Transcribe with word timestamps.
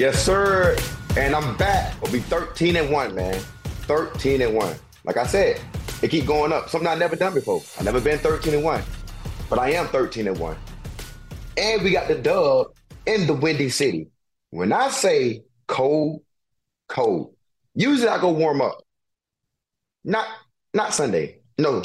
Yes, 0.00 0.24
sir. 0.24 0.78
And 1.18 1.36
I'm 1.36 1.58
back. 1.58 2.00
We'll 2.00 2.10
be 2.10 2.20
13 2.20 2.76
and 2.76 2.90
1, 2.90 3.14
man. 3.14 3.38
13 3.84 4.40
and 4.40 4.54
1. 4.54 4.76
Like 5.04 5.18
I 5.18 5.26
said, 5.26 5.60
it 6.00 6.08
keep 6.08 6.24
going 6.24 6.54
up. 6.54 6.70
Something 6.70 6.88
I've 6.88 6.98
never 6.98 7.16
done 7.16 7.34
before. 7.34 7.60
I've 7.78 7.84
never 7.84 8.00
been 8.00 8.18
13 8.18 8.54
and 8.54 8.64
1. 8.64 8.82
But 9.50 9.58
I 9.58 9.72
am 9.72 9.88
13 9.88 10.26
and 10.26 10.38
1. 10.38 10.56
And 11.58 11.82
we 11.82 11.90
got 11.90 12.08
the 12.08 12.14
dub 12.14 12.68
in 13.04 13.26
the 13.26 13.34
Windy 13.34 13.68
City. 13.68 14.08
When 14.48 14.72
I 14.72 14.88
say 14.88 15.42
cold, 15.66 16.22
cold, 16.88 17.34
usually 17.74 18.08
I 18.08 18.18
go 18.22 18.30
warm 18.30 18.62
up. 18.62 18.78
Not 20.02 20.26
not 20.72 20.94
Sunday. 20.94 21.40
No. 21.58 21.84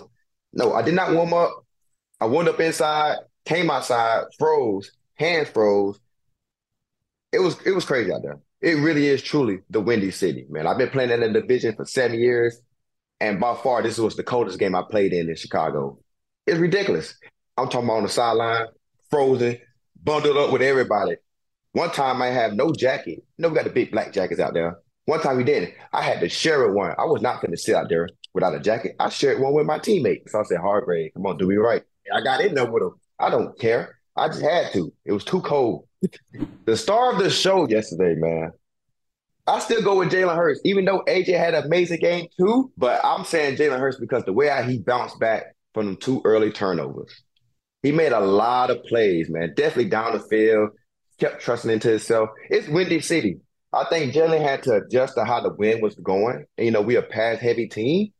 No, 0.53 0.73
I 0.73 0.83
did 0.83 0.93
not 0.93 1.11
warm 1.11 1.33
up. 1.33 1.65
I 2.21 2.27
warmed 2.27 2.47
up 2.47 2.61
inside, 2.61 3.17
came 3.43 3.69
outside, 3.69 4.23
froze, 4.39 4.89
hands 5.15 5.49
froze. 5.49 5.99
It 7.35 7.41
was 7.41 7.57
it 7.65 7.71
was 7.71 7.85
crazy 7.85 8.13
out 8.13 8.21
there. 8.23 8.39
It 8.61 8.75
really 8.75 9.07
is 9.07 9.21
truly 9.21 9.59
the 9.69 9.81
Windy 9.81 10.11
City, 10.11 10.45
man. 10.49 10.67
I've 10.67 10.77
been 10.77 10.89
playing 10.89 11.11
in 11.11 11.19
the 11.19 11.29
division 11.41 11.75
for 11.75 11.85
seven 11.85 12.19
years, 12.19 12.61
and 13.19 13.39
by 13.39 13.55
far 13.55 13.83
this 13.83 13.97
was 13.97 14.15
the 14.15 14.23
coldest 14.23 14.57
game 14.57 14.73
I 14.73 14.83
played 14.89 15.11
in 15.11 15.29
in 15.29 15.35
Chicago. 15.35 15.99
It's 16.47 16.57
ridiculous. 16.57 17.15
I'm 17.57 17.67
talking 17.69 17.87
about 17.87 17.97
on 17.97 18.03
the 18.03 18.09
sideline, 18.09 18.67
frozen, 19.09 19.57
bundled 20.01 20.37
up 20.37 20.51
with 20.51 20.61
everybody. 20.61 21.15
One 21.73 21.91
time 21.91 22.21
I 22.21 22.27
have 22.27 22.53
no 22.53 22.71
jacket. 22.71 23.23
You 23.37 23.43
know, 23.43 23.49
we 23.49 23.55
got 23.55 23.65
the 23.65 23.69
big 23.69 23.91
black 23.91 24.13
jackets 24.13 24.39
out 24.39 24.53
there. 24.53 24.79
One 25.05 25.21
time 25.21 25.37
we 25.37 25.43
didn't. 25.43 25.73
I 25.91 26.01
had 26.01 26.21
to 26.21 26.29
share 26.29 26.63
it 26.63 26.73
one. 26.73 26.95
I 26.97 27.03
was 27.03 27.21
not 27.21 27.41
going 27.41 27.51
to 27.51 27.57
sit 27.57 27.75
out 27.75 27.89
there 27.89 28.07
without 28.33 28.55
a 28.55 28.59
jacket. 28.59 28.95
I 28.99 29.09
shared 29.09 29.41
one 29.41 29.53
with 29.53 29.65
my 29.65 29.79
teammate. 29.79 30.29
So 30.29 30.39
I 30.39 30.43
said, 30.43 30.59
Hargrave, 30.59 31.11
come 31.13 31.25
on, 31.25 31.37
do 31.37 31.47
me 31.47 31.55
right. 31.55 31.83
I 32.13 32.21
got 32.21 32.41
in 32.41 32.55
there 32.55 32.71
with 32.71 32.83
him. 32.83 32.93
I 33.19 33.29
don't 33.29 33.57
care. 33.59 33.99
I 34.15 34.27
just 34.27 34.41
had 34.41 34.71
to. 34.73 34.93
It 35.03 35.11
was 35.11 35.25
too 35.25 35.41
cold. 35.41 35.87
the 36.65 36.77
star 36.77 37.13
of 37.13 37.19
the 37.19 37.29
show 37.29 37.67
yesterday, 37.67 38.15
man. 38.15 38.51
I 39.47 39.59
still 39.59 39.83
go 39.83 39.99
with 39.99 40.11
Jalen 40.11 40.35
Hurts, 40.35 40.59
even 40.63 40.85
though 40.85 41.03
AJ 41.07 41.37
had 41.37 41.53
an 41.53 41.65
amazing 41.65 41.99
game 41.99 42.27
too. 42.37 42.71
But 42.77 43.03
I'm 43.03 43.25
saying 43.25 43.57
Jalen 43.57 43.79
Hurts 43.79 43.99
because 43.99 44.23
the 44.23 44.33
way 44.33 44.49
he 44.67 44.79
bounced 44.79 45.19
back 45.19 45.55
from 45.73 45.85
them 45.85 45.97
two 45.97 46.21
early 46.25 46.51
turnovers. 46.51 47.13
He 47.83 47.91
made 47.91 48.13
a 48.13 48.19
lot 48.19 48.71
of 48.71 48.83
plays, 48.85 49.29
man. 49.29 49.53
Definitely 49.55 49.89
down 49.89 50.13
the 50.13 50.19
field, 50.19 50.71
kept 51.19 51.41
trusting 51.41 51.69
into 51.69 51.89
himself. 51.89 52.29
It's 52.49 52.67
Windy 52.67 53.01
City. 53.01 53.41
I 53.71 53.85
think 53.89 54.13
Jalen 54.13 54.41
had 54.41 54.63
to 54.63 54.77
adjust 54.77 55.15
to 55.15 55.25
how 55.25 55.41
the 55.41 55.53
wind 55.53 55.83
was 55.83 55.93
going. 55.95 56.45
And, 56.57 56.65
you 56.65 56.71
know, 56.71 56.81
we 56.81 56.95
a 56.95 57.03
pass 57.03 57.39
heavy 57.39 57.67
team. 57.67 58.13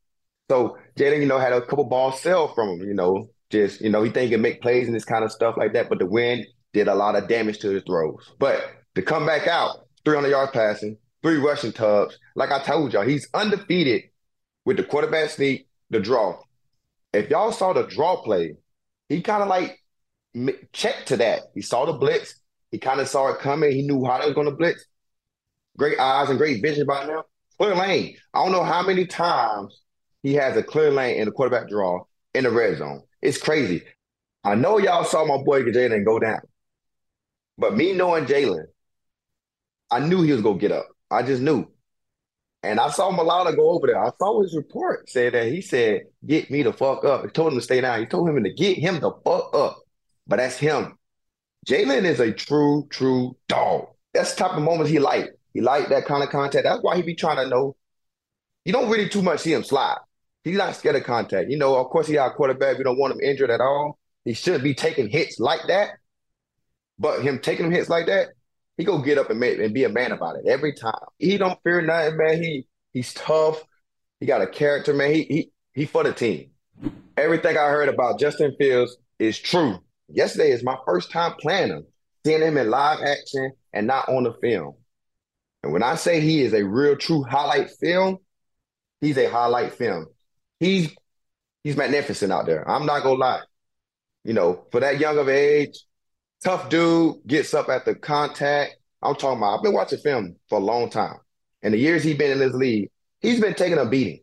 So 0.52 0.78
Jalen, 0.96 1.22
you 1.22 1.26
know, 1.26 1.40
had 1.40 1.54
a 1.54 1.66
couple 1.66 1.86
balls 1.86 2.22
sell 2.22 2.54
from 2.54 2.70
him, 2.70 2.88
you 2.88 2.94
know, 2.94 3.30
just, 3.50 3.82
you 3.82 3.90
know, 3.90 4.04
he 4.04 4.10
think 4.10 4.26
he 4.26 4.32
can 4.32 4.42
make 4.42 4.62
plays 4.62 4.88
and 4.88 4.96
this 4.96 5.06
kind 5.06 5.24
of 5.24 5.32
stuff 5.32 5.56
like 5.58 5.74
that. 5.74 5.90
But 5.90 6.00
the 6.00 6.06
wind 6.06 6.46
did 6.74 6.88
a 6.88 6.96
lot 6.96 7.16
of 7.16 7.28
damage 7.28 7.60
to 7.60 7.70
his 7.70 7.84
throws. 7.84 8.34
But 8.40 8.64
to 8.96 9.02
come 9.02 9.26
back 9.26 9.48
out, 9.48 9.88
300 10.04 10.30
yards 10.30 10.52
passing, 10.52 10.98
three 11.22 11.38
rushing 11.38 11.72
tubs. 11.72 12.18
Like 12.36 12.52
I 12.52 12.62
told 12.62 12.94
y'all, 12.94 13.08
he's 13.08 13.28
undefeated 13.34 14.04
with 14.66 14.78
the 14.78 14.84
quarterback 14.84 15.30
sneak, 15.30 15.68
the 15.90 16.00
draw. 16.00 16.40
If 17.14 17.30
y'all 17.30 17.52
saw 17.52 17.74
the 17.74 17.84
draw 17.84 18.22
play, 18.22 18.58
he 19.10 19.22
kind 19.22 19.42
of 19.42 19.50
like 19.50 19.80
checked 20.74 21.08
to 21.10 21.18
that. 21.18 21.44
He 21.54 21.62
saw 21.62 21.86
the 21.86 21.94
blitz. 21.94 22.36
He 22.72 22.78
kind 22.78 23.00
of 23.00 23.08
saw 23.08 23.30
it 23.32 23.40
coming. 23.40 23.72
He 23.72 23.84
knew 23.84 24.04
how 24.06 24.20
they 24.20 24.26
was 24.26 24.34
going 24.34 24.50
to 24.50 24.56
blitz. 24.56 24.86
Great 25.78 26.00
eyes 26.00 26.30
and 26.30 26.38
great 26.38 26.62
vision 26.62 26.86
by 26.86 27.06
now. 27.06 27.24
Clear 27.58 27.76
lane. 27.76 28.18
I 28.34 28.44
don't 28.44 28.52
know 28.52 28.64
how 28.64 28.82
many 28.82 29.06
times 29.06 29.82
he 30.24 30.34
has 30.34 30.58
a 30.58 30.64
clear 30.64 30.92
lane 30.92 31.18
in 31.18 31.26
the 31.26 31.32
quarterback 31.32 31.70
draw 31.70 32.04
in 32.34 32.44
the 32.44 32.52
red 32.52 32.78
zone. 32.78 33.04
It's 33.26 33.40
crazy. 33.40 33.82
I 34.44 34.54
know 34.54 34.78
y'all 34.78 35.04
saw 35.04 35.26
my 35.26 35.44
boy 35.44 35.64
Jalen 35.64 36.06
go 36.06 36.20
down, 36.20 36.42
but 37.58 37.76
me 37.76 37.92
knowing 37.92 38.26
Jalen, 38.26 38.66
I 39.90 40.00
knew 40.00 40.22
he 40.22 40.32
was 40.32 40.44
gonna 40.44 40.60
get 40.60 40.72
up. 40.72 40.88
I 41.10 41.24
just 41.24 41.42
knew. 41.42 41.66
And 42.62 42.80
I 42.80 42.92
saw 42.92 43.12
Mailata 43.12 43.56
go 43.56 43.72
over 43.72 43.88
there. 43.88 44.00
I 44.04 44.12
saw 44.20 44.42
his 44.44 44.56
report 44.56 45.10
said 45.10 45.34
that 45.34 45.48
he 45.48 45.62
said, 45.62 46.02
get 46.26 46.52
me 46.52 46.62
the 46.62 46.72
fuck 46.72 47.04
up. 47.04 47.24
He 47.24 47.30
told 47.30 47.54
him 47.54 47.60
to 47.60 47.64
stay 47.64 47.82
down. 47.82 48.00
He 48.00 48.06
told 48.06 48.30
him 48.30 48.44
to 48.44 48.54
get 48.54 48.78
him 48.78 49.00
the 49.00 49.12
fuck 49.24 49.56
up. 49.56 49.78
But 50.28 50.38
that's 50.38 50.58
him. 50.58 50.98
Jalen 51.68 52.04
is 52.04 52.20
a 52.20 52.32
true, 52.32 52.88
true 52.92 53.36
dog. 53.48 53.88
That's 54.14 54.36
the 54.36 54.44
type 54.44 54.58
of 54.58 54.64
moments 54.64 54.92
he 54.92 55.00
like. 55.00 55.32
He 55.54 55.62
like 55.62 55.90
that 55.90 56.06
kind 56.06 56.24
of 56.24 56.30
contact. 56.30 56.64
That's 56.64 56.82
why 56.82 56.96
he 56.96 57.02
be 57.02 57.16
trying 57.16 57.38
to 57.38 57.48
know. 57.48 57.76
You 58.66 58.74
don't 58.74 58.90
really 58.90 59.10
too 59.10 59.24
much 59.24 59.40
see 59.42 59.54
him 59.54 59.64
slide. 59.64 59.98
He's 60.46 60.58
not 60.58 60.76
scared 60.76 60.96
of 60.96 61.04
contact. 61.04 61.50
You 61.50 61.58
know, 61.58 61.76
of 61.76 61.88
course, 61.88 62.06
he 62.08 62.16
a 62.18 62.30
quarterback. 62.30 62.78
We 62.78 62.84
don't 62.84 63.00
want 63.00 63.14
him 63.14 63.20
injured 63.20 63.50
at 63.50 63.62
all. 63.62 63.98
He 64.24 64.34
shouldn't 64.34 64.64
be 64.64 64.76
taking 64.76 65.10
hits 65.10 65.40
like 65.40 65.62
that. 65.68 65.90
But 67.00 67.24
him 67.24 67.40
taking 67.40 67.72
hits 67.72 67.90
like 67.90 68.06
that, 68.06 68.30
he 68.78 68.84
go 68.84 69.00
get 69.00 69.18
up 69.18 69.32
and 69.32 69.40
make, 69.40 69.58
and 69.58 69.74
be 69.74 69.86
a 69.86 69.90
man 69.90 70.12
about 70.12 70.38
it 70.38 70.48
every 70.48 70.74
time. 70.74 70.94
He 71.18 71.38
don't 71.38 71.60
fear 71.64 71.82
nothing, 71.82 72.18
man. 72.18 72.44
He 72.44 72.68
he's 72.94 73.12
tough. 73.16 73.62
He 74.20 74.28
got 74.28 74.44
a 74.44 74.48
character, 74.48 74.94
man. 74.94 75.14
He 75.14 75.24
he 75.24 75.52
he 75.74 75.86
for 75.86 76.04
the 76.04 76.14
team. 76.14 76.52
Everything 77.18 77.58
I 77.58 77.68
heard 77.70 77.90
about 77.90 78.20
Justin 78.20 78.56
Fields 78.60 78.96
is 79.18 79.40
true. 79.40 79.80
Yesterday 80.10 80.52
is 80.52 80.64
my 80.64 80.78
first 80.86 81.10
time 81.10 81.34
playing 81.40 81.70
him, 81.70 81.86
seeing 82.24 82.42
him 82.42 82.58
in 82.58 82.70
live 82.70 83.00
action 83.02 83.52
and 83.74 83.88
not 83.88 84.10
on 84.10 84.24
the 84.24 84.34
film. 84.34 84.76
And 85.64 85.74
when 85.74 85.82
I 85.82 85.96
say 85.96 86.22
he 86.22 86.42
is 86.42 86.54
a 86.54 86.64
real 86.64 86.96
true 86.96 87.24
highlight 87.24 87.72
film, 87.72 88.20
he's 89.02 89.18
a 89.18 89.30
highlight 89.30 89.74
film. 89.74 90.06
He's 90.60 90.94
he's 91.64 91.78
magnificent 91.78 92.32
out 92.32 92.46
there. 92.46 92.70
I'm 92.70 92.86
not 92.86 93.04
gonna 93.04 93.20
lie. 93.20 93.42
You 94.24 94.34
know, 94.34 94.66
for 94.72 94.80
that 94.80 95.00
young 95.00 95.18
of 95.18 95.30
age, 95.30 95.78
tough 96.44 96.70
dude 96.70 97.18
gets 97.28 97.54
up 97.54 97.70
at 97.70 97.86
the 97.86 97.96
contact. 97.96 98.78
I'm 99.02 99.16
talking 99.16 99.38
about. 99.38 99.58
I've 99.58 99.64
been 99.64 99.74
watching 99.74 100.00
film 100.00 100.36
for 100.50 100.60
a 100.60 100.64
long 100.64 100.90
time, 100.90 101.18
and 101.62 101.74
the 101.74 101.78
years 101.78 102.04
he's 102.04 102.18
been 102.18 102.32
in 102.32 102.40
this 102.40 102.54
league, 102.54 102.90
he's 103.22 103.40
been 103.40 103.54
taking 103.54 103.78
a 103.78 103.86
beating. 103.86 104.22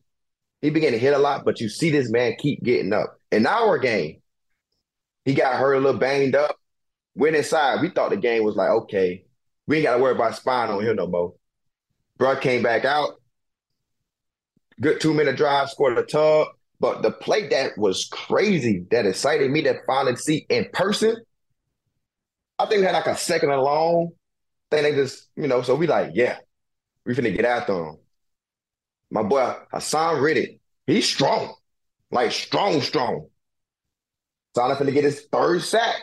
He 0.61 0.71
began 0.71 0.93
to 0.93 0.99
hit 0.99 1.13
a 1.13 1.19
lot, 1.19 1.45
but 1.45 1.61
you 1.61 1.69
see 1.69 1.91
this 1.91 2.11
man 2.11 2.37
keep 2.39 2.63
getting 2.63 2.93
up. 2.93 3.19
In 3.31 3.47
our 3.47 3.79
game, 3.79 4.23
he 5.25 5.35
got 5.35 5.57
hurt 5.57 5.75
a 5.75 5.81
little 5.81 5.99
banged 5.99 6.35
up. 6.37 6.57
Went 7.15 7.37
inside. 7.37 7.81
We 7.83 7.91
thought 7.91 8.11
the 8.11 8.17
game 8.17 8.45
was 8.45 8.57
like, 8.57 8.71
okay, 8.71 9.25
we 9.67 9.77
ain't 9.77 9.85
got 9.85 9.97
to 9.97 10.03
worry 10.03 10.15
about 10.15 10.37
spine 10.37 10.71
on 10.71 10.83
him 10.83 10.97
no 10.97 11.07
more. 11.07 11.35
Bro 12.17 12.37
came 12.37 12.63
back 12.63 12.85
out. 12.85 13.21
Good 14.83 15.01
two 15.01 15.15
minute 15.15 15.37
drive, 15.37 15.71
scored 15.71 15.97
a 15.97 16.03
tub. 16.03 16.49
But 16.81 17.03
the 17.03 17.13
play 17.13 17.49
that 17.49 17.79
was 17.79 18.09
crazy, 18.11 18.85
that 18.91 19.07
excited 19.07 19.49
me, 19.51 19.61
that 19.63 19.87
finally 19.87 20.17
see 20.17 20.45
in 20.49 20.69
person, 20.73 21.17
I 22.59 22.67
think 22.67 22.81
we 22.81 22.87
had 22.87 22.95
like 22.95 23.07
a 23.07 23.17
second 23.17 23.53
and 23.53 23.63
long. 23.63 24.11
They 24.71 24.93
just, 24.93 25.29
you 25.37 25.47
know, 25.47 25.63
so 25.63 25.77
we 25.77 25.87
like, 25.87 26.11
yeah, 26.15 26.39
we 27.07 27.15
finna 27.15 27.35
get 27.35 27.45
after 27.45 27.73
him. 27.73 27.99
My 29.11 29.23
boy 29.23 29.55
Haason 29.73 30.21
Reddick, 30.21 30.59
he's 30.87 31.09
strong, 31.09 31.55
like 32.11 32.33
strong, 32.33 32.81
strong. 32.81 33.29
Hassan 34.57 34.77
finna 34.77 34.93
get 34.93 35.05
his 35.05 35.27
third 35.31 35.63
sack. 35.63 35.97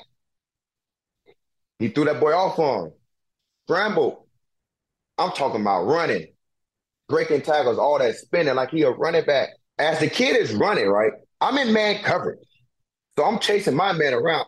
He 1.80 1.90
threw 1.90 2.06
that 2.06 2.22
boy 2.22 2.34
off 2.34 2.58
on 2.58 2.86
him. 2.86 2.94
Scrambled. 3.68 4.24
I'm 5.18 5.32
talking 5.32 5.62
about 5.62 5.84
running, 5.84 6.28
breaking 7.10 7.42
tackles, 7.42 7.78
all 7.78 8.00
that 8.00 8.16
spinning 8.16 8.56
like 8.56 8.70
he 8.70 8.84
a 8.84 8.92
running 8.92 9.26
back. 9.26 9.50
As 9.78 10.00
the 10.00 10.10
kid 10.10 10.36
is 10.36 10.54
running, 10.54 10.88
right? 10.88 11.12
I'm 11.42 11.58
in 11.58 11.74
man 11.74 12.04
coverage. 12.04 12.40
So 13.18 13.26
I'm 13.26 13.40
chasing 13.40 13.76
my 13.76 13.92
man 13.92 14.14
around. 14.14 14.46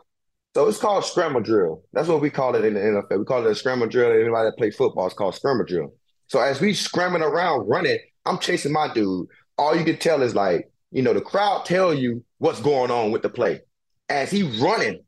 So 0.53 0.67
it's 0.67 0.77
called 0.77 1.05
scramble 1.05 1.41
drill. 1.41 1.81
That's 1.93 2.07
what 2.07 2.21
we 2.21 2.29
call 2.29 2.55
it 2.55 2.65
in 2.65 2.73
the 2.73 2.79
NFL. 2.79 3.19
We 3.19 3.25
call 3.25 3.45
it 3.45 3.51
a 3.51 3.55
scramble 3.55 3.87
drill. 3.87 4.11
Anybody 4.11 4.49
that 4.49 4.57
play 4.57 4.71
football 4.71 5.07
is 5.07 5.13
called 5.13 5.35
scramble 5.35 5.65
drill. 5.65 5.93
So 6.27 6.39
as 6.39 6.61
we 6.61 6.73
scrambling 6.73 7.23
around 7.23 7.67
running, 7.67 7.99
I'm 8.25 8.37
chasing 8.37 8.71
my 8.71 8.93
dude. 8.93 9.27
All 9.57 9.75
you 9.75 9.83
can 9.83 9.97
tell 9.97 10.21
is 10.21 10.35
like, 10.35 10.69
you 10.91 11.01
know, 11.01 11.13
the 11.13 11.21
crowd 11.21 11.65
tell 11.65 11.93
you 11.93 12.23
what's 12.37 12.61
going 12.61 12.91
on 12.91 13.11
with 13.11 13.21
the 13.21 13.29
play. 13.29 13.61
As 14.09 14.29
he 14.29 14.43
running, 14.61 15.03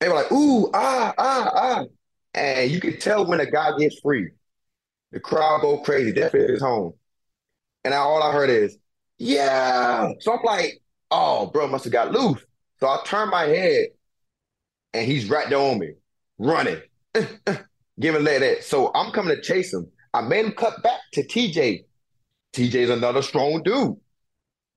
they 0.00 0.08
were 0.08 0.14
like, 0.14 0.32
ooh, 0.32 0.70
ah, 0.74 1.14
ah, 1.16 1.50
ah. 1.54 1.84
And 2.34 2.70
you 2.70 2.80
can 2.80 2.98
tell 2.98 3.26
when 3.26 3.40
a 3.40 3.50
guy 3.50 3.76
gets 3.78 4.00
free. 4.00 4.30
The 5.14 5.20
crowd 5.20 5.60
go 5.60 5.78
crazy. 5.78 6.10
That 6.10 6.34
is 6.34 6.50
his 6.50 6.60
home. 6.60 6.94
And 7.84 7.94
all 7.94 8.20
I 8.20 8.32
heard 8.32 8.50
is, 8.50 8.76
yeah. 9.16 10.10
So 10.18 10.32
I'm 10.32 10.42
like, 10.42 10.82
oh, 11.12 11.46
bro 11.46 11.68
must 11.68 11.84
have 11.84 11.92
got 11.92 12.10
loose. 12.10 12.44
So 12.80 12.88
I 12.88 12.98
turn 13.06 13.30
my 13.30 13.44
head 13.44 13.86
and 14.92 15.06
he's 15.06 15.30
right 15.30 15.48
there 15.48 15.58
on 15.58 15.78
me, 15.78 15.92
running, 16.38 16.80
giving 18.00 18.24
leg 18.24 18.40
that. 18.40 18.64
So 18.64 18.90
I'm 18.92 19.12
coming 19.12 19.36
to 19.36 19.40
chase 19.40 19.72
him. 19.72 19.86
I 20.12 20.22
made 20.22 20.46
him 20.46 20.52
cut 20.52 20.82
back 20.82 20.98
to 21.12 21.22
TJ. 21.24 21.84
TJ's 22.52 22.90
another 22.90 23.22
strong 23.22 23.62
dude. 23.62 23.96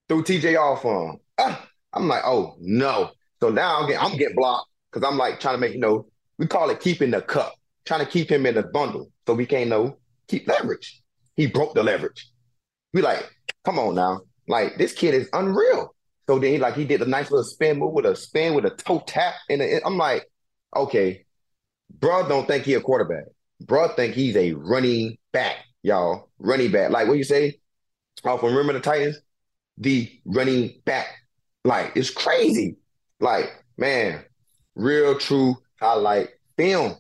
Threw 0.08 0.24
TJ 0.24 0.56
off 0.56 0.86
on 0.86 1.14
him. 1.14 1.20
Ah, 1.40 1.68
I'm 1.94 2.08
like, 2.08 2.22
oh 2.26 2.58
no. 2.60 3.10
So 3.40 3.50
now 3.50 3.80
I'm 3.80 3.88
getting, 3.88 4.06
I'm 4.06 4.18
getting 4.18 4.36
blocked 4.36 4.70
because 4.92 5.08
I'm 5.08 5.18
like 5.18 5.40
trying 5.40 5.56
to 5.56 5.60
make, 5.62 5.74
you 5.74 5.80
know, 5.80 6.06
we 6.38 6.46
call 6.46 6.70
it 6.70 6.80
keeping 6.80 7.10
the 7.10 7.22
cup, 7.24 7.56
trying 7.86 8.06
to 8.06 8.12
keep 8.12 8.32
him 8.32 8.46
in 8.46 8.54
the 8.54 8.62
bundle 8.62 9.10
so 9.26 9.34
we 9.34 9.48
can't 9.48 9.72
know 9.72 9.98
keep 10.28 10.48
leverage. 10.48 11.02
He 11.36 11.48
broke 11.48 11.74
the 11.74 11.84
leverage. 11.84 12.30
We 12.94 13.02
like, 13.02 13.30
come 13.64 13.80
on 13.80 13.96
now. 13.96 14.22
Like 14.48 14.78
this 14.78 14.94
kid 14.94 15.14
is 15.14 15.30
unreal. 15.34 15.94
So 16.28 16.40
then 16.40 16.52
he 16.52 16.58
like 16.58 16.76
he 16.76 16.86
did 16.86 17.02
a 17.02 17.06
nice 17.06 17.32
little 17.32 17.44
spin 17.44 17.80
move 17.80 17.94
with 17.94 18.06
a 18.06 18.16
spin 18.16 18.54
with 18.54 18.66
a 18.66 18.72
toe 18.72 19.04
tap. 19.06 19.36
And 19.50 19.62
I'm 19.86 19.98
like, 19.98 20.28
okay, 20.76 21.26
bro, 22.00 22.28
don't 22.28 22.48
think 22.48 22.66
he 22.66 22.74
a 22.74 22.82
quarterback. 22.82 23.26
Bro, 23.62 23.90
think 23.90 24.14
he's 24.14 24.36
a 24.36 24.54
running 24.54 25.18
back, 25.32 25.58
y'all. 25.84 26.30
Running 26.40 26.72
back. 26.72 26.92
Like 26.92 27.08
what 27.08 27.18
you 27.18 27.24
say? 27.24 27.60
Off 28.24 28.40
from 28.40 28.50
Remember 28.50 28.74
the 28.74 28.80
Titans? 28.80 29.20
The 29.78 30.12
running 30.26 30.82
back. 30.86 31.08
Like 31.64 31.94
it's 31.96 32.10
crazy. 32.10 32.78
Like, 33.20 33.52
man, 33.78 34.24
real 34.76 35.18
true 35.18 35.56
highlight 35.80 36.30
film. 36.58 36.98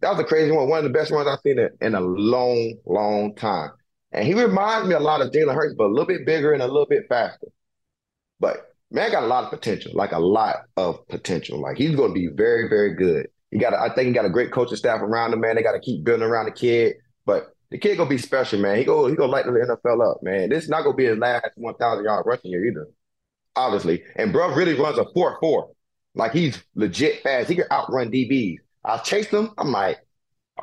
That 0.00 0.10
was 0.10 0.20
a 0.20 0.24
crazy 0.24 0.50
one. 0.50 0.68
One 0.68 0.78
of 0.78 0.84
the 0.84 0.98
best 0.98 1.10
ones 1.10 1.28
I've 1.28 1.40
seen 1.40 1.58
in 1.80 1.94
a 1.94 2.00
long, 2.00 2.74
long 2.86 3.34
time. 3.34 3.70
And 4.12 4.26
he 4.26 4.34
reminds 4.34 4.88
me 4.88 4.94
a 4.94 5.00
lot 5.00 5.20
of 5.20 5.30
Jalen 5.30 5.54
Hurts, 5.54 5.74
but 5.76 5.84
a 5.84 5.92
little 5.92 6.06
bit 6.06 6.26
bigger 6.26 6.52
and 6.52 6.62
a 6.62 6.66
little 6.66 6.86
bit 6.86 7.04
faster. 7.08 7.48
But 8.40 8.74
man 8.90 9.10
got 9.12 9.22
a 9.22 9.26
lot 9.26 9.44
of 9.44 9.50
potential, 9.50 9.92
like 9.94 10.12
a 10.12 10.18
lot 10.18 10.56
of 10.76 11.06
potential. 11.08 11.60
Like 11.60 11.76
he's 11.76 11.94
going 11.94 12.10
to 12.10 12.14
be 12.14 12.28
very, 12.34 12.68
very 12.68 12.94
good. 12.94 13.28
He 13.50 13.58
got, 13.58 13.72
a, 13.72 13.80
I 13.80 13.94
think 13.94 14.08
he 14.08 14.12
got 14.12 14.24
a 14.24 14.30
great 14.30 14.52
coaching 14.52 14.76
staff 14.76 15.00
around 15.00 15.32
him. 15.32 15.40
Man, 15.40 15.56
they 15.56 15.62
got 15.62 15.72
to 15.72 15.80
keep 15.80 16.04
building 16.04 16.26
around 16.26 16.46
the 16.46 16.52
kid. 16.52 16.94
But 17.26 17.54
the 17.70 17.78
kid 17.78 17.96
gonna 17.96 18.10
be 18.10 18.18
special, 18.18 18.58
man. 18.58 18.78
He 18.78 18.84
go, 18.84 19.06
he 19.06 19.14
gonna 19.14 19.30
light 19.30 19.44
the 19.46 19.52
NFL 19.52 20.10
up, 20.10 20.22
man. 20.22 20.48
This 20.50 20.64
is 20.64 20.70
not 20.70 20.82
gonna 20.82 20.96
be 20.96 21.06
his 21.06 21.18
last 21.18 21.46
one 21.54 21.74
thousand 21.74 22.04
yard 22.04 22.26
rushing 22.26 22.50
year 22.50 22.66
either, 22.66 22.88
obviously. 23.54 24.02
And 24.16 24.32
bro 24.32 24.52
really 24.54 24.74
runs 24.74 24.98
a 24.98 25.06
four 25.14 25.38
four, 25.40 25.70
like 26.14 26.32
he's 26.32 26.62
legit 26.74 27.22
fast. 27.22 27.48
He 27.48 27.54
can 27.54 27.66
outrun 27.70 28.10
DBs. 28.10 28.58
I 28.84 28.98
chased 28.98 29.30
him. 29.30 29.50
I'm 29.58 29.72
like, 29.72 29.98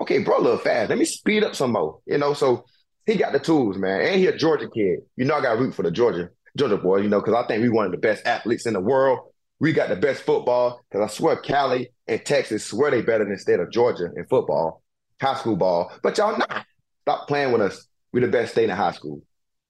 okay, 0.01 0.19
bro, 0.19 0.37
a 0.37 0.41
little 0.41 0.57
fast. 0.57 0.89
Let 0.89 0.97
me 0.97 1.05
speed 1.05 1.43
up 1.43 1.55
some 1.55 1.71
more, 1.71 1.99
you 2.05 2.17
know. 2.17 2.33
So 2.33 2.65
he 3.05 3.15
got 3.15 3.33
the 3.33 3.39
tools, 3.39 3.77
man. 3.77 4.01
And 4.01 4.19
he 4.19 4.27
a 4.27 4.35
Georgia 4.35 4.69
kid. 4.69 4.99
You 5.15 5.25
know, 5.25 5.35
I 5.35 5.41
got 5.41 5.59
root 5.59 5.73
for 5.73 5.83
the 5.83 5.91
Georgia 5.91 6.29
Georgia 6.57 6.77
boy, 6.77 6.97
you 6.97 7.09
know, 7.09 7.21
because 7.21 7.35
I 7.35 7.47
think 7.47 7.61
we 7.61 7.69
one 7.69 7.85
of 7.85 7.91
the 7.91 7.97
best 7.97 8.25
athletes 8.25 8.65
in 8.65 8.73
the 8.73 8.79
world. 8.79 9.19
We 9.59 9.73
got 9.73 9.89
the 9.89 9.95
best 9.95 10.23
football. 10.23 10.81
Because 10.89 11.09
I 11.09 11.13
swear, 11.13 11.37
Cali 11.37 11.91
and 12.07 12.23
Texas 12.25 12.65
swear 12.65 12.91
they 12.91 13.01
better 13.01 13.23
than 13.23 13.33
the 13.33 13.39
state 13.39 13.59
of 13.59 13.71
Georgia 13.71 14.09
in 14.15 14.25
football, 14.25 14.81
high 15.21 15.35
school 15.35 15.55
ball. 15.55 15.91
But 16.03 16.17
y'all 16.17 16.37
not. 16.37 16.65
Stop 17.03 17.27
playing 17.27 17.53
with 17.53 17.61
us. 17.61 17.87
We 18.11 18.21
the 18.21 18.27
best 18.27 18.51
state 18.51 18.69
in 18.69 18.75
high 18.75 18.91
school, 18.91 19.21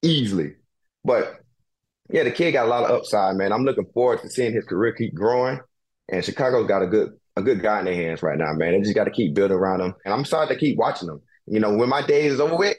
easily. 0.02 0.54
But 1.04 1.42
yeah, 2.10 2.24
the 2.24 2.32
kid 2.32 2.54
got 2.54 2.66
a 2.66 2.70
lot 2.70 2.86
of 2.86 2.92
upside, 2.92 3.36
man. 3.36 3.52
I'm 3.52 3.64
looking 3.64 3.86
forward 3.94 4.22
to 4.22 4.30
seeing 4.30 4.54
his 4.54 4.66
career 4.66 4.94
keep 4.94 5.14
growing. 5.14 5.60
And 6.10 6.24
Chicago's 6.24 6.68
got 6.68 6.82
a 6.82 6.88
good 6.88 7.12
a 7.38 7.42
good 7.42 7.62
guy 7.62 7.80
in 7.80 7.86
their 7.86 7.96
hands 7.96 8.24
right 8.24 8.38
now, 8.38 8.52
man. 8.54 8.74
They 8.74 8.82
just 8.82 8.96
got 8.96 9.06
to 9.06 9.12
keep 9.12 9.34
building 9.34 9.58
around 9.58 9.82
him. 9.82 9.94
And 10.04 10.14
I'm 10.14 10.22
excited 10.22 10.54
to 10.54 10.60
keep 10.60 10.78
watching 10.78 11.08
them. 11.08 11.22
You 11.46 11.60
know, 11.60 11.76
when 11.76 11.90
my 11.90 12.06
day 12.06 12.26
is 12.26 12.40
over 12.40 12.58
with, 12.58 12.78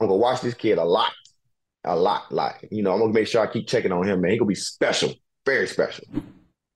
I'm 0.00 0.08
gonna 0.08 0.16
watch 0.16 0.40
this 0.40 0.54
kid 0.54 0.78
a 0.78 0.84
lot, 0.84 1.12
a 1.84 1.96
lot, 1.96 2.30
lot. 2.32 2.56
You 2.70 2.82
know, 2.82 2.92
I'm 2.92 3.00
gonna 3.00 3.12
make 3.12 3.28
sure 3.28 3.42
I 3.42 3.46
keep 3.46 3.68
checking 3.68 3.92
on 3.92 4.06
him, 4.06 4.20
man. 4.20 4.32
He 4.32 4.38
gonna 4.38 4.48
be 4.48 4.54
special, 4.54 5.14
very 5.46 5.66
special. 5.66 6.04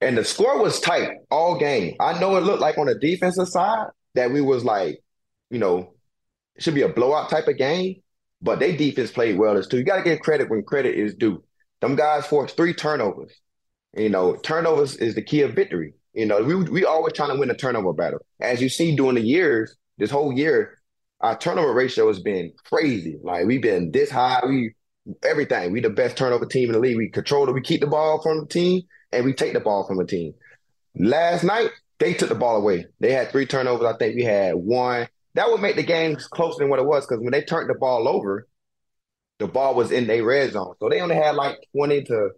And 0.00 0.17
the 0.17 0.25
score 0.25 0.62
was 0.62 0.81
tight 0.81 1.11
all 1.31 1.58
game. 1.58 1.96
I 2.00 2.19
know 2.20 2.37
it 2.37 2.43
looked 2.43 2.61
like 2.61 2.79
on 2.79 2.87
the 2.87 2.94
defensive 2.94 3.49
side 3.49 3.87
that 4.14 4.31
we 4.31 4.40
was 4.40 4.64
like, 4.64 5.02
you 5.50 5.58
know, 5.58 5.94
should 6.58 6.75
be 6.75 6.82
a 6.82 6.88
blowout 6.88 7.31
type 7.31 7.49
of 7.49 7.56
game, 7.56 8.02
but 8.43 8.58
they 8.58 8.76
defense 8.76 9.11
played 9.11 9.38
well 9.38 9.56
as 9.56 9.67
too. 9.67 9.79
You 9.79 9.85
got 9.85 9.97
to 9.97 10.02
get 10.02 10.20
credit 10.23 10.50
when 10.50 10.62
credit 10.62 10.94
is 10.94 11.14
due. 11.14 11.43
Them 11.81 11.97
guys 11.97 12.26
forced 12.26 12.56
three 12.56 12.75
turnovers. 12.75 13.32
You 13.97 14.11
know, 14.11 14.37
turnovers 14.37 14.97
is 14.97 15.14
the 15.14 15.23
key 15.23 15.43
of 15.43 15.55
victory. 15.55 15.94
You 16.14 16.26
know, 16.26 16.43
we 16.43 16.55
we 16.55 16.84
always 16.84 17.12
trying 17.12 17.31
to 17.31 17.38
win 17.38 17.50
a 17.50 17.56
turnover 17.56 17.93
battle. 17.93 18.20
As 18.40 18.62
you 18.62 18.69
see 18.69 18.94
during 18.94 19.16
the 19.16 19.20
years, 19.20 19.76
this 19.99 20.11
whole 20.11 20.32
year, 20.32 20.78
our 21.20 21.37
turnover 21.37 21.72
ratio 21.72 22.06
has 22.08 22.20
been 22.20 22.52
crazy. 22.64 23.19
Like 23.22 23.46
we've 23.46 23.62
been 23.62 23.90
this 23.90 24.11
high. 24.11 24.40
We 24.46 24.75
everything. 25.22 25.72
We 25.72 25.81
the 25.81 25.90
best 25.90 26.16
turnover 26.16 26.46
team 26.46 26.69
in 26.69 26.75
the 26.75 26.78
league. 26.78 26.96
We 26.96 27.11
control 27.11 27.49
it. 27.49 27.52
We 27.52 27.61
keep 27.61 27.81
the 27.81 27.88
ball 27.88 28.22
from 28.22 28.40
the 28.40 28.46
team, 28.46 28.82
and 29.12 29.25
we 29.25 29.32
take 29.32 29.55
the 29.55 29.61
ball 29.61 29.87
from 29.87 29.99
the 29.99 30.06
team. 30.06 30.34
Last 30.96 31.43
night 31.43 31.70
they 31.99 32.14
took 32.14 32.28
the 32.28 32.34
ball 32.34 32.56
away. 32.56 32.87
They 33.00 33.12
had 33.12 33.31
three 33.31 33.46
turnovers. 33.46 33.93
I 33.93 33.96
think 33.96 34.16
we 34.16 34.25
had 34.25 34.55
one. 34.55 35.08
That 35.34 35.50
would 35.50 35.61
make 35.61 35.76
the 35.76 35.82
game 35.82 36.16
closer 36.16 36.58
than 36.61 36.70
what 36.70 36.78
it 36.78 36.87
was 36.87 37.06
because 37.06 37.20
when 37.20 37.32
they 37.32 37.43
turned 37.43 37.69
the 37.69 37.75
ball 37.75 38.06
over, 38.06 38.46
the 39.38 39.49
ball 39.49 39.75
was 39.75 39.90
in 39.90 40.06
their 40.06 40.25
red 40.25 40.52
zone. 40.52 40.75
So 40.78 40.88
they 40.88 41.00
only 41.00 41.16
had 41.16 41.34
like 41.34 41.58
20 41.76 42.05
to 42.05 42.31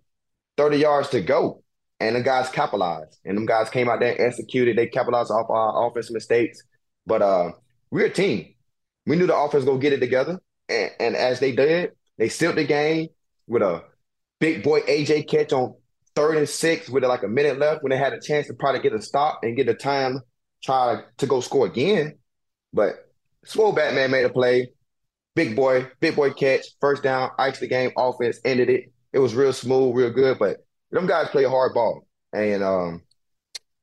30 0.56 0.78
yards 0.78 1.08
to 1.10 1.20
go. 1.20 1.62
And 1.98 2.16
the 2.16 2.20
guys 2.20 2.48
capitalized. 2.50 3.18
And 3.24 3.36
them 3.36 3.46
guys 3.46 3.70
came 3.70 3.88
out 3.88 4.00
there 4.00 4.12
and 4.12 4.20
executed. 4.20 4.76
They 4.76 4.86
capitalized 4.86 5.30
off 5.30 5.48
our 5.48 5.88
offensive 5.88 6.14
mistakes. 6.14 6.62
But 7.06 7.22
uh, 7.22 7.52
we're 7.90 8.06
a 8.06 8.10
team 8.10 8.54
we 9.06 9.16
knew 9.16 9.26
the 9.26 9.36
offense 9.36 9.64
go 9.64 9.78
get 9.78 9.92
it 9.92 10.00
together, 10.00 10.40
and, 10.68 10.90
and 10.98 11.16
as 11.16 11.40
they 11.40 11.52
did, 11.52 11.92
they 12.18 12.28
sealed 12.28 12.56
the 12.56 12.64
game 12.64 13.08
with 13.46 13.62
a 13.62 13.84
big 14.40 14.62
boy 14.62 14.80
AJ 14.80 15.28
catch 15.28 15.52
on 15.52 15.74
third 16.14 16.36
and 16.36 16.48
six 16.48 16.88
with 16.88 17.04
like 17.04 17.22
a 17.22 17.28
minute 17.28 17.58
left 17.58 17.82
when 17.82 17.90
they 17.90 17.96
had 17.96 18.12
a 18.12 18.20
chance 18.20 18.48
to 18.48 18.54
probably 18.54 18.80
get 18.80 18.92
a 18.92 19.00
stop 19.00 19.40
and 19.42 19.56
get 19.56 19.68
a 19.68 19.74
time 19.74 20.20
try 20.62 21.02
to 21.18 21.26
go 21.26 21.40
score 21.40 21.66
again. 21.66 22.18
But 22.72 22.94
Swole 23.44 23.72
Batman 23.72 24.10
made 24.10 24.24
a 24.24 24.30
play. 24.30 24.72
Big 25.34 25.54
boy, 25.54 25.86
big 26.00 26.16
boy 26.16 26.32
catch, 26.32 26.64
first 26.80 27.02
down, 27.02 27.30
iced 27.38 27.60
the 27.60 27.68
game, 27.68 27.92
offense 27.96 28.40
ended 28.44 28.70
it. 28.70 28.92
It 29.12 29.18
was 29.18 29.34
real 29.34 29.52
smooth, 29.52 29.94
real 29.94 30.10
good. 30.10 30.38
But 30.38 30.65
them 30.96 31.06
guys 31.06 31.28
play 31.28 31.44
hard 31.44 31.74
ball. 31.74 32.06
And 32.32 32.62
um 32.62 33.02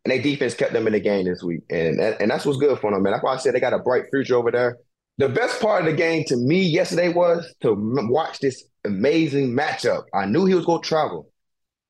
and 0.05 0.11
their 0.11 0.21
defense 0.21 0.53
kept 0.53 0.73
them 0.73 0.87
in 0.87 0.93
the 0.93 0.99
game 0.99 1.25
this 1.25 1.43
week. 1.43 1.61
And 1.69 1.99
and 1.99 2.29
that's 2.29 2.45
what's 2.45 2.59
good 2.59 2.79
for 2.79 2.91
them, 2.91 3.03
man. 3.03 3.13
That's 3.13 3.23
why 3.23 3.33
I 3.33 3.37
said 3.37 3.55
they 3.55 3.59
got 3.59 3.73
a 3.73 3.79
bright 3.79 4.05
future 4.11 4.35
over 4.35 4.51
there 4.51 4.77
the 5.17 5.29
best 5.29 5.61
part 5.61 5.85
of 5.85 5.91
the 5.91 5.95
game 5.95 6.23
to 6.25 6.35
me 6.35 6.61
yesterday 6.63 7.09
was 7.09 7.53
to 7.61 7.75
watch 7.77 8.39
this 8.39 8.63
amazing 8.83 9.51
matchup. 9.51 10.03
I 10.13 10.25
knew 10.25 10.45
he 10.45 10.55
was 10.55 10.65
going 10.65 10.81
to 10.81 10.87
travel. 10.87 11.29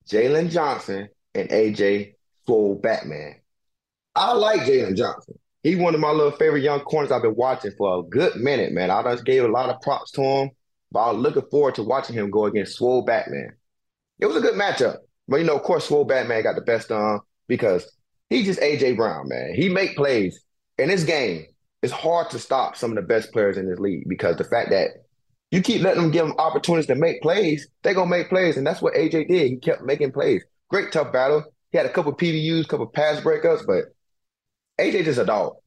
Jaylon 0.10 0.52
Johnson 0.52 1.08
and 1.34 1.50
AJ 1.50 2.16
Swole 2.46 2.76
Batman. 2.76 3.36
I 4.16 4.34
like 4.34 4.62
Jaylon 4.62 4.98
Johnson. 4.98 5.40
He's 5.64 5.78
one 5.78 5.96
of 5.96 6.02
my 6.02 6.12
little 6.12 6.34
favorite 6.34 6.64
young 6.64 6.82
corners 6.82 7.12
I've 7.12 7.22
been 7.22 7.36
watching 7.36 7.72
for 7.78 8.00
a 8.00 8.04
good 8.04 8.36
minute, 8.36 8.74
man. 8.74 8.92
I 8.92 9.02
just 9.04 9.24
gave 9.24 9.46
a 9.46 9.48
lot 9.48 9.70
of 9.70 9.80
props 9.82 10.12
to 10.12 10.22
him, 10.22 10.50
but 10.92 11.10
I'm 11.10 11.18
looking 11.18 11.50
forward 11.50 11.76
to 11.76 11.84
watching 11.84 12.16
him 12.16 12.30
go 12.30 12.46
against 12.46 12.76
Swole 12.76 13.06
Batman. 13.06 13.54
It 14.20 14.26
was 14.26 14.36
a 14.36 14.42
good 14.42 14.56
matchup. 14.56 14.98
But 15.28 15.38
you 15.38 15.46
know, 15.46 15.56
of 15.56 15.64
course, 15.64 15.88
Swole 15.88 16.06
Batman 16.06 16.44
got 16.44 16.56
the 16.56 16.62
best 16.62 16.92
on 16.92 17.22
because 17.48 17.90
he 18.30 18.44
just 18.44 18.60
AJ 18.60 18.98
Brown, 18.98 19.28
man. 19.28 19.54
He 19.56 19.70
make 19.70 19.96
plays 19.96 20.44
in 20.78 20.90
this 20.90 21.04
game 21.04 21.46
it's 21.84 21.92
hard 21.92 22.30
to 22.30 22.40
stop 22.40 22.78
some 22.78 22.92
of 22.92 22.96
the 22.96 23.02
best 23.02 23.32
players 23.34 23.58
in 23.58 23.70
this 23.70 23.78
league 23.78 24.08
because 24.08 24.38
the 24.38 24.46
fact 24.46 24.70
that 24.72 24.92
you 25.52 25.62
keep 25.62 25.82
letting 25.82 26.02
them 26.02 26.12
give 26.12 26.26
them 26.26 26.36
opportunities 26.40 26.88
to 26.88 26.96
make 26.96 27.22
plays, 27.22 27.68
they're 27.84 27.94
gonna 27.94 28.10
make 28.10 28.30
plays, 28.30 28.58
and 28.58 28.66
that's 28.66 28.82
what 28.82 28.96
AJ 28.96 29.28
did. 29.28 29.52
He 29.52 29.58
kept 29.58 29.84
making 29.84 30.14
plays. 30.14 30.44
Great 30.70 30.92
tough 30.92 31.12
battle. 31.12 31.44
He 31.72 31.78
had 31.78 31.86
a 31.86 31.92
couple 31.92 32.14
PBUs, 32.14 32.68
couple 32.68 32.88
pass 32.88 33.20
breakups, 33.20 33.68
but 33.68 33.94
AJ 34.80 35.04
just 35.04 35.20
a 35.20 35.26
dog. 35.26 35.58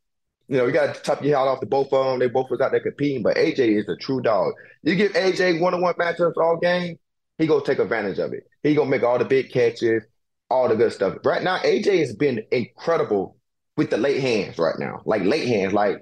You 0.48 0.56
know, 0.56 0.66
you 0.66 0.72
got 0.72 0.94
to 0.94 1.02
top 1.02 1.22
your 1.22 1.36
hat 1.36 1.48
off 1.48 1.60
to 1.60 1.66
both 1.66 1.92
of 1.92 2.06
them. 2.06 2.18
They 2.18 2.28
both 2.28 2.50
was 2.50 2.60
out 2.60 2.70
there 2.70 2.80
competing, 2.80 3.22
but 3.22 3.36
AJ 3.36 3.78
is 3.78 3.88
a 3.88 3.96
true 3.96 4.22
dog. 4.22 4.54
You 4.82 4.94
give 4.94 5.12
AJ 5.12 5.60
one-on-one 5.60 5.94
matchups 5.94 6.36
all 6.36 6.56
game, 6.56 6.98
he 7.38 7.46
gonna 7.46 7.64
take 7.64 7.78
advantage 7.78 8.18
of 8.18 8.32
it. 8.32 8.44
He 8.62 8.74
gonna 8.74 8.90
make 8.90 9.02
all 9.02 9.18
the 9.18 9.24
big 9.24 9.50
catches, 9.50 10.04
all 10.50 10.68
the 10.68 10.76
good 10.76 10.92
stuff. 10.92 11.18
Right 11.24 11.42
now, 11.42 11.58
AJ 11.58 11.98
has 12.00 12.14
been 12.14 12.42
incredible 12.50 13.36
with 13.76 13.90
the 13.90 13.98
late 13.98 14.20
hands 14.20 14.58
right 14.58 14.78
now. 14.78 15.02
Like 15.04 15.22
late 15.22 15.46
hands, 15.46 15.72
like 15.72 15.98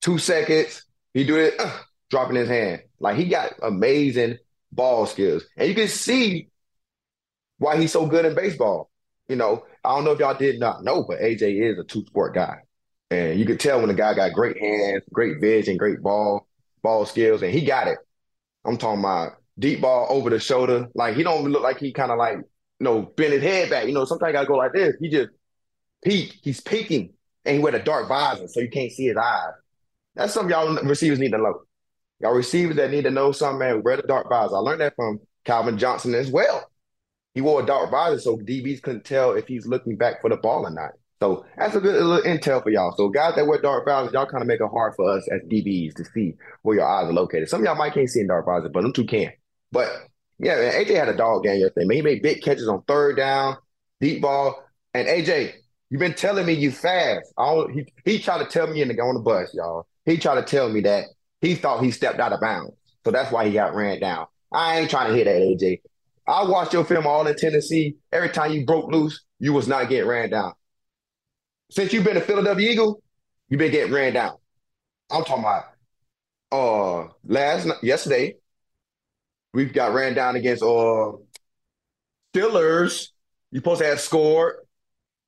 two 0.00 0.18
seconds, 0.18 0.84
he 1.12 1.24
do 1.24 1.36
it, 1.36 1.54
uh, 1.58 1.78
dropping 2.10 2.36
his 2.36 2.48
hand. 2.48 2.82
Like 2.98 3.16
he 3.16 3.26
got 3.26 3.52
amazing 3.62 4.38
ball 4.72 5.06
skills. 5.06 5.44
And 5.56 5.68
you 5.68 5.74
can 5.74 5.88
see 5.88 6.48
why 7.58 7.76
he's 7.78 7.92
so 7.92 8.06
good 8.06 8.24
in 8.24 8.34
baseball. 8.34 8.90
You 9.28 9.36
know, 9.36 9.64
I 9.84 9.94
don't 9.94 10.04
know 10.04 10.12
if 10.12 10.18
y'all 10.18 10.36
did 10.36 10.60
not 10.60 10.84
know, 10.84 11.04
but 11.06 11.20
AJ 11.20 11.72
is 11.72 11.78
a 11.78 11.84
two 11.84 12.04
sport 12.06 12.34
guy. 12.34 12.58
And 13.10 13.38
you 13.38 13.46
could 13.46 13.60
tell 13.60 13.80
when 13.80 13.90
a 13.90 13.94
guy 13.94 14.14
got 14.14 14.32
great 14.32 14.58
hands, 14.58 15.02
great 15.12 15.40
vision, 15.40 15.76
great 15.76 16.02
ball, 16.02 16.46
ball 16.82 17.06
skills, 17.06 17.42
and 17.42 17.52
he 17.52 17.64
got 17.64 17.88
it. 17.88 17.98
I'm 18.64 18.76
talking 18.76 19.00
about 19.00 19.32
deep 19.58 19.80
ball 19.80 20.06
over 20.10 20.30
the 20.30 20.40
shoulder. 20.40 20.88
Like 20.94 21.16
he 21.16 21.22
don't 21.22 21.44
look 21.44 21.62
like 21.62 21.78
he 21.78 21.92
kind 21.92 22.10
of 22.10 22.18
like, 22.18 22.36
you 22.36 22.44
know, 22.84 23.02
bend 23.02 23.32
his 23.32 23.42
head 23.42 23.70
back. 23.70 23.86
You 23.86 23.92
know, 23.92 24.04
sometimes 24.04 24.30
you 24.30 24.32
gotta 24.34 24.46
go 24.46 24.56
like 24.56 24.72
this. 24.72 24.94
He 25.00 25.08
just 25.08 25.30
peek. 26.04 26.38
He's 26.42 26.60
peeking. 26.60 27.10
And 27.44 27.56
he 27.56 27.62
wear 27.62 27.74
a 27.74 27.82
dark 27.82 28.08
visor, 28.08 28.48
so 28.48 28.60
you 28.60 28.70
can't 28.70 28.90
see 28.90 29.06
his 29.06 29.18
eyes. 29.18 29.52
That's 30.14 30.32
something 30.32 30.50
y'all 30.50 30.74
receivers 30.82 31.18
need 31.18 31.32
to 31.32 31.38
know. 31.38 31.62
Y'all 32.20 32.32
receivers 32.32 32.76
that 32.76 32.90
need 32.90 33.04
to 33.04 33.10
know 33.10 33.32
something, 33.32 33.58
man, 33.58 33.82
wear 33.82 33.96
the 33.96 34.02
dark 34.02 34.28
visor. 34.30 34.56
I 34.56 34.60
learned 34.60 34.80
that 34.80 34.94
from 34.96 35.20
Calvin 35.44 35.76
Johnson 35.76 36.14
as 36.14 36.30
well. 36.30 36.70
He 37.34 37.40
wore 37.40 37.62
a 37.62 37.66
dark 37.66 37.90
visor 37.90 38.20
so 38.20 38.36
DBs 38.38 38.80
couldn't 38.80 39.04
tell 39.04 39.32
if 39.32 39.46
he's 39.46 39.66
looking 39.66 39.96
back 39.96 40.22
for 40.22 40.30
the 40.30 40.36
ball 40.36 40.66
or 40.66 40.70
not. 40.70 40.92
So 41.20 41.44
that's 41.56 41.74
a 41.74 41.80
good 41.80 42.02
little 42.02 42.22
intel 42.22 42.62
for 42.62 42.70
y'all. 42.70 42.94
So 42.96 43.08
guys 43.08 43.34
that 43.36 43.46
wear 43.46 43.60
dark 43.60 43.84
visors, 43.84 44.12
y'all 44.12 44.26
kind 44.26 44.42
of 44.42 44.46
make 44.46 44.60
it 44.60 44.68
hard 44.68 44.94
for 44.94 45.10
us 45.10 45.26
as 45.32 45.40
DBs 45.48 45.94
to 45.94 46.04
see 46.04 46.34
where 46.62 46.76
your 46.76 46.86
eyes 46.86 47.08
are 47.08 47.12
located. 47.12 47.48
Some 47.48 47.60
of 47.60 47.64
y'all 47.64 47.74
might 47.74 47.94
can't 47.94 48.08
see 48.08 48.20
in 48.20 48.28
dark 48.28 48.46
visors, 48.46 48.70
but 48.72 48.82
them 48.82 48.92
two 48.92 49.04
can. 49.04 49.32
But 49.74 50.08
yeah, 50.38 50.54
man, 50.54 50.72
AJ 50.72 50.94
had 50.94 51.08
a 51.08 51.16
dog 51.16 51.42
game 51.42 51.60
yesterday. 51.60 51.84
Man, 51.84 51.96
he 51.96 52.02
made 52.02 52.22
big 52.22 52.42
catches 52.42 52.68
on 52.68 52.82
third 52.82 53.16
down, 53.16 53.56
deep 54.00 54.22
ball. 54.22 54.62
And 54.94 55.08
AJ, 55.08 55.52
you've 55.90 55.98
been 55.98 56.14
telling 56.14 56.46
me 56.46 56.52
you 56.54 56.70
fast. 56.70 57.34
He 57.74 57.92
he 58.04 58.18
tried 58.20 58.38
to 58.38 58.46
tell 58.46 58.68
me 58.68 58.80
in 58.80 58.88
the 58.88 58.98
on 59.02 59.16
the 59.16 59.20
bus, 59.20 59.52
y'all. 59.52 59.86
He 60.06 60.16
tried 60.16 60.36
to 60.36 60.42
tell 60.42 60.68
me 60.68 60.80
that 60.82 61.06
he 61.40 61.56
thought 61.56 61.82
he 61.82 61.90
stepped 61.90 62.20
out 62.20 62.32
of 62.32 62.40
bounds. 62.40 62.72
So 63.04 63.10
that's 63.10 63.32
why 63.32 63.46
he 63.46 63.52
got 63.52 63.74
ran 63.74 64.00
down. 64.00 64.26
I 64.52 64.78
ain't 64.78 64.90
trying 64.90 65.08
to 65.08 65.16
hear 65.16 65.24
that, 65.24 65.34
AJ. 65.34 65.82
I 66.26 66.44
watched 66.44 66.72
your 66.72 66.84
film 66.84 67.06
all 67.06 67.26
in 67.26 67.36
Tennessee. 67.36 67.96
Every 68.12 68.30
time 68.30 68.52
you 68.52 68.64
broke 68.64 68.90
loose, 68.90 69.24
you 69.40 69.52
was 69.52 69.66
not 69.68 69.88
getting 69.88 70.08
ran 70.08 70.30
down. 70.30 70.52
Since 71.70 71.92
you've 71.92 72.04
been 72.04 72.16
a 72.16 72.20
Philadelphia 72.20 72.70
Eagle, 72.70 73.02
you've 73.48 73.58
been 73.58 73.72
getting 73.72 73.92
ran 73.92 74.14
down. 74.14 74.36
I'm 75.10 75.24
talking 75.24 75.44
about 75.44 75.64
uh 76.52 77.08
last 77.26 77.68
yesterday, 77.82 78.36
we 79.54 79.64
got 79.66 79.94
ran 79.94 80.14
down 80.14 80.36
against 80.36 80.62
uh 80.62 81.12
Steelers. 82.34 83.08
You 83.52 83.60
supposed 83.60 83.80
to 83.80 83.86
have 83.86 84.00
scored. 84.00 84.56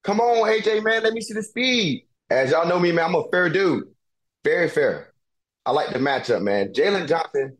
Come 0.02 0.20
on, 0.20 0.48
AJ, 0.48 0.82
man, 0.84 1.02
let 1.04 1.12
me 1.12 1.20
see 1.20 1.34
the 1.34 1.42
speed. 1.42 2.06
As 2.28 2.50
y'all 2.50 2.68
know 2.68 2.80
me, 2.80 2.90
man, 2.92 3.06
I'm 3.06 3.14
a 3.14 3.22
fair 3.30 3.48
dude. 3.48 3.84
Very 4.44 4.68
fair. 4.68 5.12
I 5.64 5.70
like 5.70 5.92
the 5.92 6.00
matchup, 6.00 6.42
man. 6.42 6.72
Jaylon 6.72 7.08
Johnson 7.08 7.56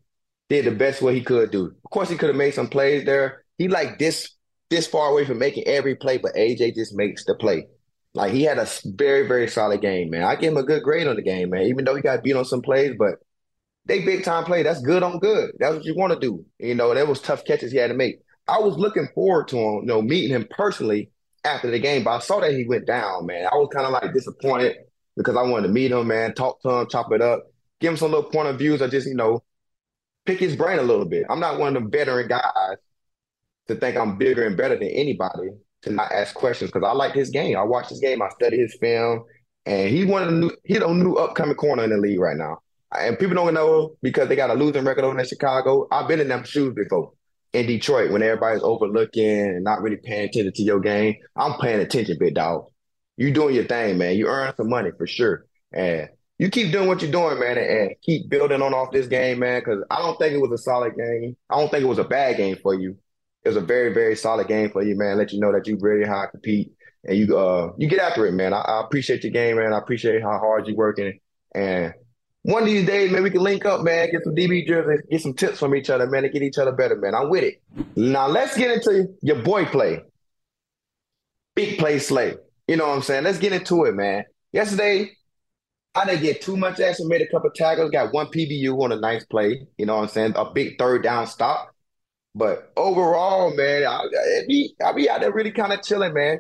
did 0.49 0.65
the 0.65 0.73
best 0.73 1.03
what 1.03 1.15
he 1.15 1.23
could 1.23 1.51
do. 1.51 1.67
Of 1.85 1.91
course, 1.91 2.09
he 2.09 2.17
could 2.17 2.29
have 2.29 2.37
made 2.37 2.55
some 2.55 2.69
plays 2.69 3.05
there. 3.05 3.45
He 3.59 3.69
like 3.69 3.99
this 3.99 4.31
this 4.69 4.89
far 4.89 5.11
away 5.11 5.25
from 5.25 5.39
making 5.39 5.65
every 5.67 5.95
play, 5.95 6.19
but 6.19 6.35
AJ 6.35 6.75
just 6.75 6.95
makes 6.95 7.25
the 7.25 7.37
play. 7.37 7.67
Like 8.15 8.33
he 8.33 8.43
had 8.43 8.59
a 8.59 8.67
very 8.85 9.29
very 9.29 9.49
solid 9.49 9.81
game, 9.81 10.11
man. 10.11 10.25
I 10.25 10.35
give 10.35 10.53
him 10.53 10.59
a 10.59 10.65
good 10.65 10.83
grade 10.83 11.07
on 11.07 11.17
the 11.17 11.23
game, 11.23 11.51
man. 11.51 11.63
Even 11.63 11.85
though 11.85 11.95
he 11.95 12.03
got 12.03 12.25
beat 12.25 12.35
on 12.35 12.45
some 12.45 12.63
plays, 12.63 12.95
but 12.99 13.17
they 13.87 14.05
big 14.05 14.25
time 14.25 14.45
play. 14.45 14.63
That's 14.63 14.81
good 14.81 15.03
on 15.03 15.19
good. 15.19 15.53
That's 15.59 15.77
what 15.77 15.85
you 15.85 15.95
want 15.97 16.13
to 16.13 16.19
do. 16.19 16.45
You 16.59 16.75
know, 16.75 16.95
there 16.95 17.07
was 17.07 17.21
tough 17.21 17.45
catches 17.45 17.73
he 17.73 17.79
had 17.79 17.89
to 17.89 17.95
make. 17.95 18.21
I 18.49 18.59
was 18.59 18.77
looking 18.77 19.09
forward 19.15 19.49
to 19.49 19.57
him, 19.57 19.75
you 19.81 19.87
know, 19.87 20.03
meeting 20.03 20.31
him 20.31 20.47
personally 20.51 21.11
after 21.45 21.71
the 21.71 21.79
game, 21.79 22.05
but 22.05 22.11
I 22.11 22.19
saw 22.21 22.41
that 22.41 22.53
he 22.53 22.65
went 22.67 22.87
down, 22.87 23.27
man. 23.27 23.47
I 23.51 23.57
was 23.57 23.69
kind 23.73 23.87
of 23.87 23.93
like 23.93 24.13
disappointed 24.13 24.77
because 25.17 25.37
I 25.37 25.43
wanted 25.43 25.69
to 25.69 25.73
meet 25.73 25.93
him, 25.93 26.07
man, 26.09 26.35
talk 26.35 26.61
to 26.63 26.71
him, 26.71 26.89
chop 26.89 27.13
it 27.13 27.23
up, 27.23 27.45
give 27.81 27.93
him 27.93 27.97
some 27.97 28.11
little 28.11 28.31
point 28.31 28.49
of 28.49 28.59
views, 28.59 28.83
or 28.83 28.89
just, 28.89 29.07
you 29.07 29.15
know, 29.15 29.43
pick 30.27 30.39
his 30.39 30.57
brain 30.57 30.79
a 30.79 30.83
little 30.83 31.05
bit. 31.05 31.25
I'm 31.31 31.41
not 31.41 31.59
one 31.59 31.77
of 31.77 31.83
the 31.83 31.89
veteran 31.89 32.29
guys 32.29 32.77
to 33.69 33.75
think 33.77 33.97
I'm 33.97 34.19
bigger 34.19 34.45
and 34.45 34.57
better 34.57 34.77
than 34.77 34.89
anybody 34.89 35.51
to 35.83 35.91
not 35.91 36.13
ask 36.13 36.35
questions 36.35 36.71
because 36.71 36.87
I 36.87 36.93
like 36.93 37.15
his 37.15 37.31
game. 37.31 37.57
I 37.57 37.63
watch 37.63 37.89
his 37.89 38.01
game, 38.01 38.23
I 38.23 38.29
study 38.31 38.59
his 38.59 38.77
film, 38.81 39.25
and 39.65 39.89
he's 39.89 40.07
one 40.07 40.23
of 40.23 40.29
the 40.29 40.37
new 40.37 40.51
he's 40.65 40.79
a 40.79 40.93
new 40.93 41.15
upcoming 41.15 41.57
corner 41.57 41.85
in 41.85 41.91
the 41.91 41.97
league 41.97 42.21
right 42.21 42.37
now. 42.37 42.59
And 42.99 43.19
people 43.19 43.35
don't 43.35 43.55
know 43.55 43.97
because 44.03 44.29
they 44.29 44.37
got 44.37 44.51
a 44.51 44.55
losing 44.55 44.85
record 44.85 45.05
over 45.05 45.19
in 45.19 45.27
Chicago. 45.27 45.87
I've 45.91 46.09
been 46.09 46.21
in 46.21 46.29
them 46.29 46.45
shoes 46.45 46.75
before 46.75 47.13
in 47.53 47.67
Detroit 47.67 48.11
when 48.11 48.23
everybody's 48.23 48.63
overlooking 48.63 49.41
and 49.41 49.65
not 49.65 49.81
really 49.81 49.97
paying 49.97 50.29
attention 50.29 50.53
to 50.53 50.63
your 50.63 50.81
game. 50.81 51.17
I'm 51.37 51.59
paying 51.59 51.81
attention, 51.81 52.17
big 52.19 52.35
dog. 52.35 52.67
You 53.17 53.33
doing 53.33 53.55
your 53.55 53.65
thing, 53.65 53.99
man. 53.99 54.17
You 54.17 54.27
earn 54.27 54.55
some 54.57 54.69
money 54.69 54.91
for 54.97 55.07
sure. 55.07 55.47
And 55.73 56.09
you 56.39 56.51
keep 56.51 56.71
doing 56.71 56.87
what 56.87 57.01
you're 57.01 57.11
doing, 57.11 57.41
man, 57.41 57.57
and 57.57 57.95
keep 58.03 58.29
building 58.29 58.61
on 58.61 58.75
off 58.75 58.93
this 58.93 59.07
game, 59.07 59.39
man. 59.39 59.61
Because 59.61 59.83
I 59.91 59.99
don't 60.01 60.19
think 60.19 60.35
it 60.35 60.41
was 60.41 60.53
a 60.53 60.63
solid 60.63 60.95
game. 60.97 61.37
I 61.49 61.59
don't 61.59 61.71
think 61.71 61.83
it 61.83 61.89
was 61.89 61.99
a 61.99 62.05
bad 62.05 62.37
game 62.37 62.57
for 62.63 62.75
you. 62.75 62.99
It 63.43 63.49
was 63.49 63.57
a 63.57 63.63
very, 63.63 63.95
very 63.95 64.17
solid 64.17 64.49
game 64.49 64.71
for 64.71 64.83
you, 64.83 64.97
man. 64.97 65.17
Let 65.17 65.33
you 65.33 65.41
know 65.41 65.53
that 65.53 65.67
you 65.67 65.79
really 65.81 66.07
hard 66.07 66.31
compete 66.33 66.73
and 67.05 67.17
you 67.17 67.39
uh 67.39 67.73
you 67.79 67.89
get 67.89 68.01
after 68.01 68.27
it, 68.27 68.33
man. 68.33 68.53
I, 68.53 68.59
I 68.61 68.85
appreciate 68.85 69.23
your 69.25 69.33
game, 69.33 69.57
man. 69.57 69.73
I 69.73 69.79
appreciate 69.79 70.23
how 70.23 70.39
hard 70.39 70.67
you're 70.67 70.77
working. 70.77 71.19
And 71.55 71.95
one 72.47 72.63
of 72.63 72.69
these 72.69 72.87
days, 72.87 73.11
man, 73.11 73.25
we 73.25 73.31
can 73.31 73.41
link 73.41 73.65
up, 73.65 73.83
man, 73.83 74.09
get 74.13 74.23
some 74.23 74.37
DB 74.37 74.65
jerseys, 74.65 75.05
get 75.11 75.21
some 75.21 75.35
tips 75.35 75.59
from 75.59 75.75
each 75.75 75.91
other, 75.91 76.07
man, 76.07 76.23
and 76.23 76.33
get 76.33 76.43
each 76.43 76.59
other 76.59 76.71
better, 76.71 76.95
man. 76.95 77.13
I'm 77.13 77.29
with 77.29 77.43
it. 77.43 77.61
Now 77.97 78.29
let's 78.29 78.57
get 78.57 78.71
into 78.71 79.09
your 79.21 79.43
boy 79.43 79.65
play. 79.65 80.03
Big 81.57 81.77
play 81.77 81.99
slay. 81.99 82.37
You 82.69 82.77
know 82.77 82.87
what 82.87 82.95
I'm 82.95 83.03
saying? 83.03 83.25
Let's 83.25 83.39
get 83.39 83.53
into 83.53 83.85
it, 83.85 83.95
man. 83.95 84.27
Yesterday, 84.53 85.11
I 85.97 86.05
didn't 86.05 86.23
get 86.23 86.41
too 86.41 86.57
much 86.57 86.79
action, 86.79 87.09
made 87.09 87.21
a 87.21 87.27
couple 87.27 87.51
tackles, 87.51 87.91
got 87.91 88.13
one 88.13 88.29
PBU 88.29 88.81
on 88.81 88.93
a 88.93 88.97
nice 88.97 89.25
play. 89.25 89.67
You 89.77 89.87
know 89.87 89.97
what 89.97 90.03
I'm 90.03 90.09
saying? 90.09 90.35
A 90.37 90.49
big 90.49 90.79
third 90.79 91.03
down 91.03 91.27
stop. 91.27 91.75
But 92.37 92.71
overall, 92.77 93.57
man, 93.57 93.89
I, 93.89 94.03
I 94.03 94.43
be 94.47 94.73
I 94.85 94.93
be 94.93 95.11
out 95.11 95.21
there 95.21 95.33
really 95.33 95.51
kind 95.51 95.73
of 95.73 95.83
chilling, 95.83 96.15
man. 96.15 96.39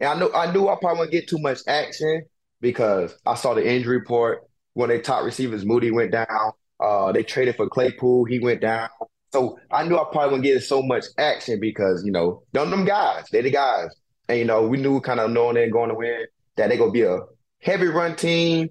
And 0.00 0.10
I 0.10 0.18
know 0.18 0.30
I 0.34 0.52
knew 0.52 0.68
I 0.68 0.76
probably 0.78 0.98
wouldn't 0.98 1.12
get 1.12 1.28
too 1.28 1.38
much 1.38 1.60
action 1.66 2.24
because 2.60 3.16
I 3.24 3.36
saw 3.36 3.54
the 3.54 3.66
injury 3.66 3.96
report 3.96 4.45
when 4.76 4.88
their 4.88 5.00
top 5.00 5.24
receivers 5.24 5.64
Mooney 5.64 5.90
went 5.90 6.12
down. 6.12 6.52
Uh, 6.78 7.10
they 7.10 7.22
traded 7.22 7.56
for 7.56 7.68
Claypool, 7.68 8.26
he 8.26 8.38
went 8.38 8.60
down. 8.60 8.88
So 9.32 9.58
I 9.70 9.84
knew 9.84 9.96
I 9.96 10.04
probably 10.12 10.38
wouldn't 10.38 10.44
get 10.44 10.62
so 10.62 10.82
much 10.82 11.06
action 11.18 11.58
because 11.60 12.04
you 12.04 12.12
know, 12.12 12.42
them 12.52 12.70
them 12.70 12.84
guys—they're 12.84 13.42
the 13.42 13.50
guys, 13.50 13.88
and 14.28 14.38
you 14.38 14.44
know 14.44 14.66
we 14.66 14.76
knew 14.76 15.00
kind 15.00 15.20
of 15.20 15.30
knowing 15.30 15.54
they're 15.54 15.70
going 15.70 15.88
to 15.88 15.94
win 15.94 16.26
that 16.56 16.68
they're 16.68 16.78
gonna 16.78 16.90
be 16.90 17.02
a 17.02 17.18
heavy 17.60 17.86
run 17.86 18.14
team 18.16 18.68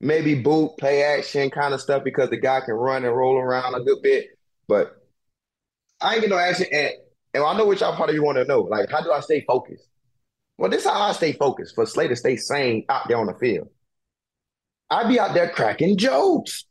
maybe 0.00 0.34
boot, 0.34 0.76
play 0.78 1.02
action 1.02 1.50
kind 1.50 1.74
of 1.74 1.80
stuff 1.80 2.04
because 2.04 2.30
the 2.30 2.36
guy 2.36 2.60
can 2.60 2.74
run 2.74 3.04
and 3.04 3.16
roll 3.16 3.36
around 3.36 3.74
a 3.74 3.80
good 3.80 4.02
bit. 4.02 4.26
But 4.66 4.96
I 6.00 6.14
ain't 6.14 6.20
get 6.22 6.30
no 6.30 6.38
action. 6.38 6.66
And, 6.72 6.92
and 7.34 7.44
I 7.44 7.56
know 7.56 7.66
what 7.66 7.80
y'all 7.80 7.96
probably 7.96 8.18
want 8.20 8.38
to 8.38 8.44
know. 8.44 8.60
Like, 8.60 8.90
how 8.90 9.02
do 9.02 9.10
I 9.12 9.20
stay 9.20 9.44
focused? 9.46 9.88
Well, 10.56 10.70
this 10.70 10.84
is 10.84 10.90
how 10.90 11.00
I 11.00 11.12
stay 11.12 11.32
focused 11.32 11.74
for 11.74 11.86
Slater 11.86 12.10
to 12.10 12.16
stay 12.16 12.36
sane 12.36 12.84
out 12.88 13.08
there 13.08 13.18
on 13.18 13.26
the 13.26 13.34
field. 13.34 13.68
I 14.90 15.06
be 15.06 15.20
out 15.20 15.34
there 15.34 15.50
cracking 15.50 15.96
jokes. 15.96 16.64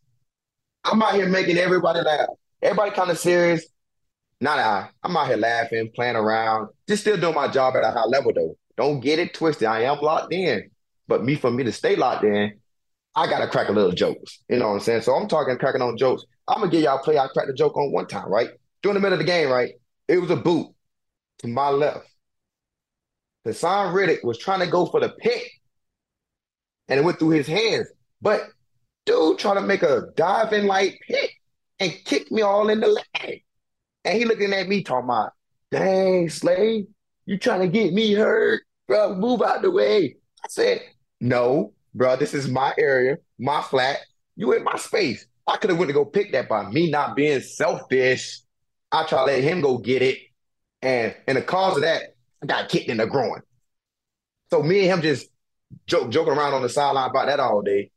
I'm 0.84 1.02
out 1.02 1.16
here 1.16 1.28
making 1.28 1.58
everybody 1.58 2.02
laugh. 2.02 2.28
Everybody 2.62 2.92
kind 2.92 3.12
of 3.12 3.20
serious. 3.20 3.66
Not 4.40 4.60
I. 4.60 4.90
I'm 5.04 5.16
out 5.18 5.28
here 5.28 5.38
laughing, 5.38 5.92
playing 5.94 6.16
around, 6.16 6.70
just 6.88 7.02
still 7.02 7.18
doing 7.18 7.36
my 7.36 7.48
job 7.48 7.76
at 7.76 7.84
a 7.84 7.92
high 7.92 8.06
level 8.06 8.32
though. 8.34 8.56
Don't 8.78 9.00
get 9.00 9.20
it 9.20 9.34
twisted. 9.34 9.68
I 9.68 9.82
am 9.82 10.00
locked 10.02 10.34
in. 10.34 10.70
But 11.08 11.24
me 11.24 11.36
for 11.36 11.50
me 11.50 11.64
to 11.64 11.72
stay 11.72 11.96
locked 11.96 12.26
in, 12.26 12.60
I 13.16 13.28
gotta 13.28 13.48
crack 13.48 13.70
a 13.70 13.72
little 13.72 13.92
jokes. 13.92 14.44
You 14.50 14.58
know 14.58 14.68
what 14.68 14.74
I'm 14.76 14.80
saying? 14.82 15.02
So 15.02 15.16
I'm 15.16 15.28
talking 15.28 15.58
cracking 15.58 15.82
on 15.82 15.98
jokes. 15.98 16.24
I'm 16.48 16.60
gonna 16.60 16.72
give 16.72 16.84
y'all 16.84 17.00
a 17.00 17.04
play. 17.04 17.18
I 17.18 17.28
cracked 17.28 17.50
a 17.50 17.54
joke 17.54 17.78
on 17.78 17.92
one 17.92 18.08
time, 18.08 18.30
right? 18.30 18.50
During 18.84 18.96
the 18.96 19.00
middle 19.00 19.14
of 19.14 19.20
the 19.20 19.26
game, 19.26 19.50
right? 19.50 19.74
It 20.08 20.20
was 20.20 20.30
a 20.30 20.36
boot 20.36 20.68
to 21.40 21.48
my 21.48 21.70
left. 21.70 22.06
Haason 23.46 23.94
Reddick 23.94 24.24
was 24.24 24.38
trying 24.38 24.60
to 24.60 24.68
go 24.68 24.86
for 24.86 25.00
the 25.00 25.10
pick, 25.10 25.50
and 26.88 27.00
it 27.00 27.04
went 27.04 27.20
through 27.20 27.30
his 27.30 27.48
hands. 27.48 27.88
But 28.22 28.50
dude 29.06 29.40
trying 29.40 29.56
to 29.56 29.62
make 29.62 29.84
a 29.84 30.08
diving 30.16 30.66
like 30.66 31.00
pick 31.08 31.32
and 31.80 31.94
kick 32.06 32.32
me 32.32 32.42
all 32.42 32.70
in 32.70 32.80
the 32.80 32.88
leg. 32.88 33.44
And 34.04 34.18
he 34.18 34.26
looking 34.26 34.54
at 34.54 34.68
me 34.68 34.84
talking 34.84 35.06
about, 35.06 35.32
dang, 35.72 36.30
Slay, 36.30 36.88
you 37.26 37.38
trying 37.38 37.62
to 37.62 37.68
get 37.68 37.94
me 37.94 38.14
hurt? 38.14 38.64
Bro, 38.88 39.16
move 39.16 39.42
out 39.42 39.62
the 39.62 39.72
way. 39.72 40.16
I 40.44 40.48
said, 40.50 40.82
no, 41.20 41.74
bro, 41.94 42.16
this 42.16 42.34
is 42.34 42.48
my 42.48 42.74
area, 42.78 43.18
my 43.38 43.62
flat. 43.62 44.00
You 44.36 44.54
in 44.54 44.64
my 44.64 44.78
space. 44.78 45.26
I 45.48 45.58
could 45.58 45.70
have 45.70 45.80
went 45.80 45.90
to 45.90 45.94
go 45.94 46.06
pick 46.06 46.32
that 46.34 46.48
by 46.48 46.70
me 46.70 46.90
not 46.90 47.16
being 47.16 47.42
selfish. 47.42 48.42
I 48.92 49.04
try 49.06 49.20
to 49.20 49.26
let 49.26 49.44
him 49.44 49.62
go 49.62 49.78
get 49.78 50.02
it. 50.02 50.20
And 50.82 51.16
and 51.28 51.38
the 51.38 51.42
cause 51.42 51.76
of 51.76 51.82
that, 51.82 52.16
I 52.42 52.46
got 52.46 52.70
kicked 52.70 52.90
in 52.90 52.98
the 52.98 53.08
groin. 53.08 53.42
So 54.52 54.62
me 54.62 54.82
and 54.82 54.88
him 54.88 55.02
just 55.02 55.28
joke, 55.88 56.12
joking 56.12 56.34
around 56.34 56.54
on 56.54 56.62
the 56.62 56.70
sideline 56.70 57.10
about 57.10 57.28
that 57.28 57.40
all 57.40 57.62
day. 57.62 57.92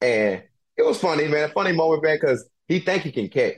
And 0.00 0.42
it 0.76 0.84
was 0.84 0.98
funny, 0.98 1.28
man. 1.28 1.50
Funny 1.54 1.72
moment, 1.72 2.02
man, 2.02 2.18
because 2.20 2.48
he 2.68 2.80
think 2.80 3.02
he 3.02 3.12
can 3.12 3.28
catch. 3.28 3.54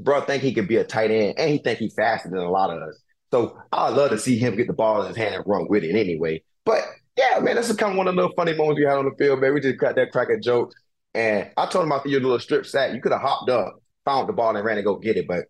Bro 0.00 0.22
think 0.22 0.42
he 0.42 0.52
can 0.52 0.66
be 0.66 0.76
a 0.76 0.84
tight 0.84 1.10
end, 1.10 1.38
and 1.38 1.50
he 1.50 1.58
think 1.58 1.78
he's 1.78 1.94
faster 1.94 2.28
than 2.28 2.38
a 2.38 2.50
lot 2.50 2.70
of 2.70 2.82
us. 2.82 2.98
So 3.30 3.58
I'd 3.72 3.94
love 3.94 4.10
to 4.10 4.18
see 4.18 4.38
him 4.38 4.56
get 4.56 4.66
the 4.66 4.72
ball 4.72 5.02
in 5.02 5.08
his 5.08 5.16
hand 5.16 5.34
and 5.34 5.44
run 5.46 5.66
with 5.68 5.84
it 5.84 5.96
anyway. 5.96 6.42
But 6.64 6.82
yeah, 7.16 7.38
man, 7.40 7.56
that's 7.56 7.72
kind 7.74 7.92
of 7.92 7.98
one 7.98 8.08
of 8.08 8.14
the 8.14 8.22
little 8.22 8.34
funny 8.36 8.54
moments 8.54 8.78
we 8.78 8.86
had 8.86 8.98
on 8.98 9.04
the 9.04 9.14
field, 9.16 9.40
man. 9.40 9.54
We 9.54 9.60
just 9.60 9.78
cracked 9.78 9.96
that 9.96 10.12
crack 10.12 10.28
a 10.30 10.38
joke. 10.38 10.72
And 11.14 11.50
I 11.56 11.66
told 11.66 11.84
him 11.84 11.92
after 11.92 12.08
your 12.08 12.20
little 12.20 12.40
strip 12.40 12.66
sack, 12.66 12.92
you 12.92 13.00
could 13.00 13.12
have 13.12 13.20
hopped 13.20 13.50
up, 13.50 13.74
found 14.04 14.28
the 14.28 14.32
ball, 14.32 14.56
and 14.56 14.64
ran 14.64 14.76
to 14.76 14.82
go 14.82 14.96
get 14.96 15.16
it. 15.16 15.28
But, 15.28 15.44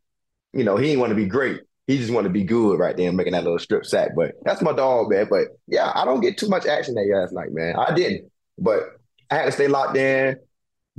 you 0.52 0.64
know, 0.64 0.76
he 0.76 0.88
didn't 0.88 1.00
want 1.00 1.10
to 1.10 1.16
be 1.16 1.26
great. 1.26 1.60
He 1.86 1.98
just 1.98 2.12
wanted 2.12 2.28
to 2.28 2.34
be 2.34 2.44
good 2.44 2.78
right 2.78 2.96
there, 2.96 3.12
making 3.12 3.32
that 3.32 3.44
little 3.44 3.58
strip 3.58 3.86
sack. 3.86 4.10
But 4.14 4.32
that's 4.44 4.62
my 4.62 4.72
dog, 4.72 5.10
man. 5.10 5.26
But 5.30 5.48
yeah, 5.66 5.90
I 5.94 6.04
don't 6.04 6.20
get 6.20 6.36
too 6.36 6.48
much 6.48 6.66
action 6.66 6.94
that 6.94 7.10
last 7.10 7.32
night, 7.32 7.52
man. 7.52 7.76
I 7.76 7.94
didn't. 7.94 8.30
But 8.58 8.82
I 9.30 9.36
had 9.36 9.44
to 9.46 9.52
stay 9.52 9.68
locked 9.68 9.96
in, 9.96 10.36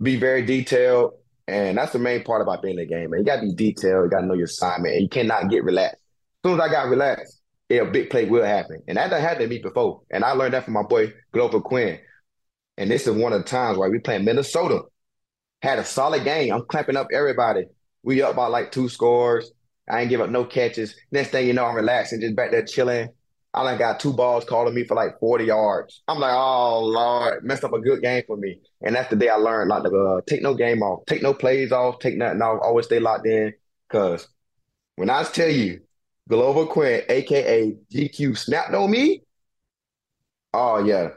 be 0.01 0.17
very 0.17 0.45
detailed. 0.45 1.13
And 1.47 1.77
that's 1.77 1.93
the 1.93 1.99
main 1.99 2.23
part 2.23 2.41
about 2.41 2.63
being 2.63 2.79
in 2.79 2.87
the 2.87 2.87
game, 2.87 3.11
man. 3.11 3.19
You 3.19 3.25
got 3.25 3.41
to 3.41 3.41
be 3.43 3.53
detailed. 3.53 4.05
You 4.05 4.09
got 4.09 4.21
to 4.21 4.25
know 4.25 4.33
your 4.33 4.45
assignment. 4.45 4.95
And 4.95 5.03
you 5.03 5.09
cannot 5.09 5.49
get 5.49 5.63
relaxed. 5.63 6.01
As 6.43 6.49
soon 6.49 6.59
as 6.59 6.67
I 6.67 6.71
got 6.71 6.89
relaxed, 6.89 7.41
a 7.69 7.85
big 7.85 8.09
play 8.09 8.25
will 8.25 8.43
happen. 8.43 8.81
And 8.87 8.97
that 8.97 9.09
done 9.09 9.21
happened 9.21 9.41
to 9.41 9.47
me 9.47 9.59
before. 9.59 10.01
And 10.11 10.23
I 10.23 10.31
learned 10.31 10.53
that 10.53 10.65
from 10.65 10.73
my 10.73 10.83
boy 10.83 11.13
Glover 11.31 11.61
Quin. 11.61 11.99
And 12.77 12.89
this 12.89 13.07
is 13.07 13.15
one 13.15 13.33
of 13.33 13.43
the 13.43 13.47
times 13.47 13.77
where 13.77 13.89
we 13.89 13.99
playing 13.99 14.25
Minnesota. 14.25 14.81
Had 15.61 15.79
a 15.79 15.85
solid 15.85 16.23
game. 16.23 16.53
I'm 16.53 16.65
clamping 16.65 16.97
up 16.97 17.07
everybody. 17.13 17.65
We 18.03 18.21
up 18.21 18.35
by 18.35 18.47
like 18.47 18.71
two 18.71 18.89
scores. 18.89 19.51
I 19.89 20.01
ain't 20.01 20.09
give 20.09 20.21
up 20.21 20.29
no 20.29 20.45
catches. 20.45 20.95
Next 21.11 21.29
thing 21.29 21.47
you 21.47 21.53
know, 21.53 21.65
I'm 21.65 21.75
relaxing, 21.75 22.21
just 22.21 22.35
back 22.35 22.51
there 22.51 22.65
chilling. 22.65 23.09
I 23.55 23.63
done 23.63 23.79
got 23.79 24.01
two 24.01 24.11
balls 24.11 24.43
calling 24.43 24.75
me 24.75 24.83
for 24.83 24.95
like 24.95 25.17
40 25.19 25.45
yards. 25.45 26.03
I'm 26.09 26.19
like, 26.19 26.33
oh 26.33 26.83
Lord, 26.83 27.43
messed 27.45 27.63
up 27.63 27.71
a 27.73 27.79
good 27.79 28.01
game 28.01 28.23
for 28.27 28.35
me. 28.35 28.59
And 28.81 28.95
that's 28.95 29.09
the 29.09 29.15
day 29.15 29.29
I 29.29 29.35
learned 29.35 29.69
not 29.69 29.83
to 29.85 29.97
uh, 29.97 30.21
take 30.27 30.41
no 30.41 30.53
game 30.53 30.83
off, 30.83 31.05
take 31.05 31.21
no 31.23 31.33
plays 31.33 31.71
off, 31.71 31.99
take 31.99 32.17
nothing 32.17 32.41
off, 32.41 32.59
always 32.61 32.85
stay 32.87 32.99
locked 32.99 33.25
in. 33.27 33.53
Cause 33.89 34.27
when 34.97 35.09
I 35.09 35.23
tell 35.23 35.49
you 35.49 35.81
Glover 36.27 36.65
Quin, 36.65 37.03
aka 37.07 37.75
GQ, 37.93 38.37
snapped 38.37 38.73
on 38.73 38.91
me, 38.91 39.23
oh 40.53 40.83
yeah. 40.83 41.09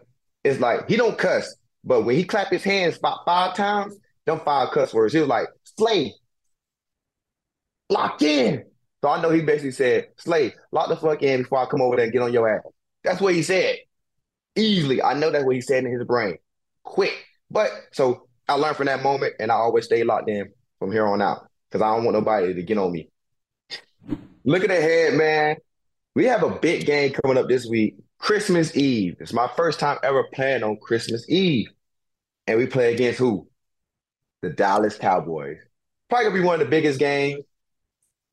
It's 0.45 0.61
like 0.61 0.89
he 0.89 0.97
don't 0.97 1.19
cuss, 1.19 1.57
but 1.83 2.03
when 2.05 2.15
he 2.15 2.25
clap 2.25 2.51
his 2.51 2.63
hands 2.63 2.99
about 2.99 3.25
five 3.25 3.55
times, 3.57 3.97
them 4.27 4.41
five 4.45 4.71
cuss 4.71 4.95
words, 4.95 5.13
he 5.13 5.19
was 5.19 5.29
like, 5.29 5.49
Slay, 5.77 6.15
lock 7.91 8.23
in. 8.23 8.65
So 9.03 9.09
I 9.09 9.23
know 9.23 9.31
he 9.31 9.43
basically 9.43 9.73
said, 9.73 10.09
Slay, 10.17 10.55
lock 10.73 10.89
the 10.89 10.97
fuck 10.97 11.23
in 11.23 11.43
before 11.43 11.59
I 11.59 11.67
come 11.67 11.81
over 11.81 11.97
there 11.97 12.05
and 12.05 12.13
get 12.13 12.23
on 12.23 12.33
your 12.33 12.49
ass. 12.49 12.63
That's 13.05 13.21
what 13.21 13.35
he 13.35 13.43
said. 13.43 13.77
Easily. 14.57 15.03
I 15.03 15.15
know 15.15 15.31
that's 15.31 15.45
what 15.45 15.55
he 15.55 15.61
said 15.61 15.85
in 15.85 15.93
his 15.93 16.05
brain. 16.05 16.37
Quick. 16.83 17.15
But 17.51 17.71
so 17.93 18.29
I 18.49 18.55
learned 18.55 18.77
from 18.77 18.87
that 18.87 19.03
moment 19.03 19.35
and 19.39 19.53
I 19.53 19.55
always 19.55 19.85
stay 19.85 20.03
locked 20.03 20.29
in 20.29 20.51
from 20.79 20.91
here 20.91 21.07
on 21.07 21.23
out 21.23 21.49
because 21.71 21.83
I 21.83 21.95
don't 21.95 22.05
want 22.05 22.17
nobody 22.17 22.55
to 22.55 22.63
get 22.63 22.79
on 22.79 22.91
me. 22.91 23.09
Looking 24.45 24.71
ahead, 24.71 25.15
man, 25.15 25.57
we 26.15 26.25
have 26.25 26.43
a 26.43 26.51
big 26.51 26.87
game 26.87 27.13
coming 27.13 27.39
up 27.39 27.49
this 27.49 27.67
week. 27.67 27.97
Christmas 28.19 28.77
Eve. 28.77 29.17
It's 29.21 29.33
my 29.33 29.49
first 29.57 29.79
time 29.79 29.99
ever 30.03 30.25
playing 30.33 30.65
on 30.65 30.77
Christmas 30.83 31.29
Eve. 31.29 31.69
And 32.49 32.59
we 32.59 32.67
play 32.67 32.95
against 32.95 33.21
who? 33.21 33.49
The 34.43 34.51
Dallas 34.51 34.97
Cowboys. 34.97 35.59
Probably 36.09 36.25
gonna 36.25 36.41
be 36.41 36.45
one 36.47 36.61
of 36.61 36.67
the 36.67 36.71
biggest 36.71 36.99
games 36.99 37.45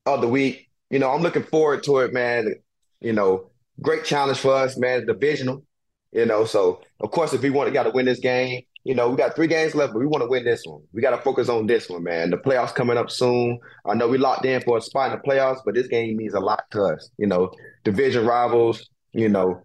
of 0.06 0.20
the 0.20 0.28
week. 0.28 0.68
You 0.90 0.98
know, 0.98 1.10
I'm 1.10 1.22
looking 1.22 1.42
forward 1.42 1.82
to 1.84 1.98
it, 1.98 2.12
man. 2.12 2.54
You 3.00 3.12
know, 3.12 3.50
great 3.80 4.04
challenge 4.04 4.38
for 4.38 4.54
us, 4.54 4.76
man. 4.76 5.06
Divisional. 5.06 5.64
You 6.12 6.24
know, 6.24 6.44
so 6.44 6.80
of 7.00 7.10
course, 7.10 7.32
if 7.34 7.42
we 7.42 7.50
want 7.50 7.68
to 7.68 7.74
got 7.74 7.82
to 7.82 7.90
win 7.90 8.06
this 8.06 8.20
game, 8.20 8.62
you 8.84 8.94
know, 8.94 9.10
we 9.10 9.16
got 9.16 9.34
three 9.34 9.48
games 9.48 9.74
left, 9.74 9.92
but 9.92 9.98
we 9.98 10.06
want 10.06 10.22
to 10.22 10.28
win 10.28 10.44
this 10.44 10.62
one. 10.64 10.80
We 10.92 11.02
got 11.02 11.10
to 11.10 11.20
focus 11.22 11.48
on 11.48 11.66
this 11.66 11.90
one, 11.90 12.04
man. 12.04 12.30
The 12.30 12.38
playoffs 12.38 12.74
coming 12.74 12.96
up 12.96 13.10
soon. 13.10 13.58
I 13.84 13.94
know 13.94 14.08
we 14.08 14.16
locked 14.16 14.46
in 14.46 14.62
for 14.62 14.78
a 14.78 14.80
spot 14.80 15.12
in 15.12 15.18
the 15.18 15.28
playoffs, 15.28 15.60
but 15.64 15.74
this 15.74 15.88
game 15.88 16.16
means 16.16 16.34
a 16.34 16.40
lot 16.40 16.64
to 16.70 16.84
us. 16.84 17.10
You 17.18 17.26
know, 17.26 17.50
division 17.84 18.24
rivals. 18.24 18.88
You 19.12 19.28
know, 19.28 19.62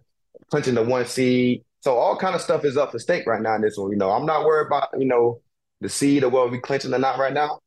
clinching 0.50 0.74
the 0.74 0.82
one 0.82 1.06
seed. 1.06 1.62
So 1.80 1.96
all 1.96 2.16
kind 2.16 2.34
of 2.34 2.40
stuff 2.40 2.64
is 2.64 2.76
up 2.76 2.92
for 2.92 2.98
stake 2.98 3.26
right 3.26 3.40
now 3.40 3.54
in 3.54 3.62
this 3.62 3.76
one. 3.76 3.90
You 3.90 3.96
know, 3.96 4.10
I'm 4.10 4.26
not 4.26 4.44
worried 4.44 4.66
about 4.66 4.88
you 4.98 5.06
know 5.06 5.40
the 5.80 5.88
seed 5.88 6.24
or 6.24 6.28
whether 6.28 6.50
we 6.50 6.58
clinching 6.58 6.92
or 6.92 6.98
not 6.98 7.18
right 7.18 7.32
now, 7.32 7.60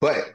but 0.00 0.34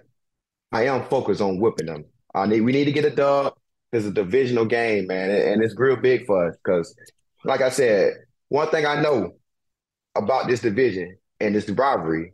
I 0.71 0.85
am 0.87 1.05
focused 1.05 1.41
on 1.41 1.59
whipping 1.59 1.87
them. 1.87 2.05
I 2.33 2.45
need 2.45 2.61
we 2.61 2.71
need 2.71 2.85
to 2.85 2.91
get 2.91 3.05
a 3.05 3.09
dub. 3.09 3.53
It's 3.93 4.05
a 4.05 4.11
divisional 4.11 4.65
game, 4.65 5.07
man, 5.07 5.29
and 5.29 5.63
it's 5.63 5.77
real 5.77 5.95
big 5.95 6.25
for 6.25 6.47
us 6.47 6.55
because, 6.57 6.93
like 7.45 7.61
I 7.61 7.69
said, 7.69 8.13
one 8.49 8.69
thing 8.69 8.85
I 8.85 9.01
know 9.01 9.37
about 10.15 10.47
this 10.47 10.59
division 10.59 11.17
and 11.39 11.55
this 11.55 11.69
rivalry 11.69 12.33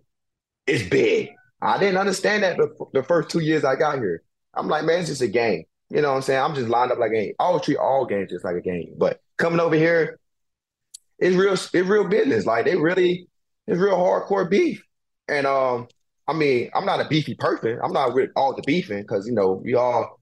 is 0.66 0.90
big. 0.90 1.30
I 1.62 1.78
didn't 1.78 1.98
understand 1.98 2.44
that 2.44 2.58
the, 2.58 2.70
the 2.94 3.04
first 3.04 3.30
two 3.30 3.40
years 3.40 3.63
I 3.63 3.75
got 3.75 3.98
here. 3.98 4.24
I'm 4.54 4.68
like, 4.68 4.84
man, 4.84 5.00
it's 5.00 5.10
just 5.10 5.22
a 5.22 5.28
game. 5.28 5.63
You 5.90 6.02
know 6.02 6.10
what 6.10 6.18
I'm 6.18 6.22
saying? 6.24 6.42
I'm 6.42 6.56
just 6.56 6.70
lined 6.70 6.92
up 6.92 6.98
like 6.98 7.12
a 7.12 7.16
game. 7.16 7.34
I 7.40 7.44
always 7.44 7.63
treat 7.63 7.78
all 7.78 8.06
games 8.06 8.32
just 8.32 8.44
like 8.44 8.56
a 8.56 8.62
game. 8.62 8.94
But 8.98 9.22
coming 9.38 9.60
over 9.60 9.75
here, 9.75 10.20
it's 11.20 11.36
real, 11.36 11.54
it's 11.54 11.74
real 11.74 12.08
business. 12.08 12.46
Like 12.46 12.66
they 12.66 12.75
really, 12.75 13.28
it's 13.68 13.80
real 13.80 13.96
hardcore 13.96 14.50
beef. 14.50 14.84
And 15.28 15.46
um, 15.48 15.88
I 16.27 16.34
mean, 16.34 16.70
I'm 16.74 16.86
not 16.86 17.01
a 17.01 17.08
beefy 17.08 17.36
person. 17.36 17.80
I'm 17.84 17.94
not 17.94 18.13
with 18.13 18.30
all 18.36 18.56
the 18.56 18.62
beefing 18.65 19.01
because 19.01 19.27
you 19.27 19.34
know 19.34 19.62
we 19.63 19.75
all 19.75 20.20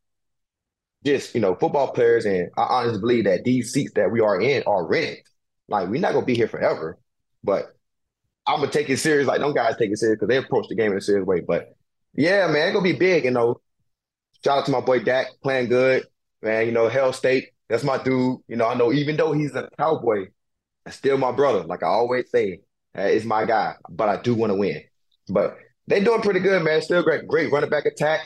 just 1.05 1.33
you 1.35 1.41
know 1.41 1.55
football 1.55 1.91
players, 1.93 2.25
and 2.25 2.49
I 2.57 2.63
honestly 2.63 2.99
believe 2.99 3.23
that 3.25 3.43
these 3.43 3.71
seats 3.71 3.93
that 3.95 4.11
we 4.11 4.19
are 4.21 4.39
in 4.39 4.63
are 4.63 4.85
rented. 4.85 5.19
Like 5.67 5.89
we're 5.89 6.01
not 6.01 6.13
gonna 6.13 6.25
be 6.25 6.35
here 6.35 6.47
forever, 6.47 6.97
but 7.43 7.75
I'm 8.47 8.59
gonna 8.59 8.71
take 8.71 8.89
it 8.89 8.97
serious. 8.97 9.27
Like 9.27 9.41
them 9.41 9.53
guys 9.53 9.77
take 9.77 9.91
it 9.91 9.97
serious 9.97 10.17
because 10.17 10.29
they 10.29 10.37
approach 10.37 10.67
the 10.69 10.75
game 10.75 10.91
in 10.91 10.97
a 10.97 11.01
serious 11.01 11.25
way. 11.25 11.41
But 11.41 11.75
yeah, 12.13 12.47
man, 12.47 12.67
it's 12.67 12.73
gonna 12.73 12.83
be 12.83 12.97
big. 12.97 13.25
You 13.25 13.31
know, 13.31 13.61
shout 14.43 14.59
out 14.59 14.65
to 14.65 14.71
my 14.71 14.81
boy 14.81 14.99
Dak 14.99 15.27
playing 15.43 15.69
good, 15.69 16.05
man. 16.41 16.65
You 16.65 16.71
know, 16.71 16.89
Hail 16.89 17.13
State, 17.13 17.49
that's 17.69 17.83
my 17.83 18.01
dude. 18.01 18.39
You 18.47 18.55
know, 18.57 18.67
I 18.67 18.73
know 18.75 18.91
even 18.91 19.17
though 19.17 19.33
he's 19.33 19.55
a 19.55 19.69
cowboy, 19.77 20.27
that's 20.85 20.97
still 20.97 21.17
my 21.17 21.31
brother. 21.31 21.63
Like 21.63 21.83
I 21.83 21.87
always 21.87 22.29
say, 22.31 22.61
it's 22.95 23.25
my 23.25 23.45
guy. 23.45 23.75
But 23.89 24.09
I 24.09 24.21
do 24.21 24.33
want 24.35 24.51
to 24.51 24.55
win. 24.57 24.81
But 25.29 25.57
they 25.91 26.03
doing 26.03 26.21
pretty 26.21 26.39
good, 26.39 26.63
man. 26.63 26.81
Still 26.81 27.03
great, 27.03 27.27
great 27.27 27.51
running 27.51 27.69
back 27.69 27.85
attack. 27.85 28.21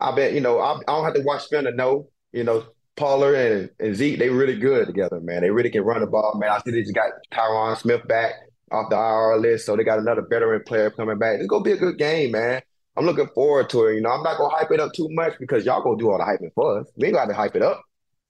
I 0.00 0.14
bet 0.14 0.32
you 0.32 0.40
know 0.40 0.58
I, 0.58 0.74
I 0.76 0.82
don't 0.86 1.04
have 1.04 1.14
to 1.14 1.22
watch 1.22 1.46
film 1.48 1.64
to 1.64 1.72
know. 1.72 2.08
You 2.32 2.44
know, 2.44 2.64
Pollard 2.96 3.34
and, 3.34 3.70
and 3.78 3.94
Zeke, 3.94 4.18
they 4.18 4.30
really 4.30 4.56
good 4.56 4.86
together, 4.86 5.20
man. 5.20 5.42
They 5.42 5.50
really 5.50 5.70
can 5.70 5.82
run 5.82 6.00
the 6.00 6.06
ball, 6.06 6.36
man. 6.38 6.50
I 6.50 6.60
see 6.60 6.70
they 6.70 6.82
just 6.82 6.94
got 6.94 7.10
Tyron 7.32 7.76
Smith 7.76 8.06
back 8.08 8.32
off 8.70 8.90
the 8.90 8.96
IR 8.96 9.38
list, 9.38 9.66
so 9.66 9.76
they 9.76 9.84
got 9.84 9.98
another 9.98 10.26
veteran 10.28 10.62
player 10.66 10.90
coming 10.90 11.18
back. 11.18 11.38
It's 11.38 11.46
gonna 11.46 11.64
be 11.64 11.72
a 11.72 11.76
good 11.76 11.98
game, 11.98 12.32
man. 12.32 12.62
I'm 12.96 13.06
looking 13.06 13.28
forward 13.34 13.70
to 13.70 13.86
it. 13.86 13.94
You 13.94 14.00
know, 14.00 14.10
I'm 14.10 14.22
not 14.22 14.38
gonna 14.38 14.54
hype 14.54 14.70
it 14.70 14.80
up 14.80 14.92
too 14.92 15.08
much 15.10 15.34
because 15.38 15.64
y'all 15.64 15.82
gonna 15.82 15.98
do 15.98 16.10
all 16.10 16.18
the 16.18 16.24
hyping 16.24 16.52
for 16.54 16.80
us. 16.80 16.86
We 16.96 17.06
ain't 17.06 17.14
got 17.14 17.26
to 17.26 17.34
hype 17.34 17.56
it 17.56 17.62
up. 17.62 17.82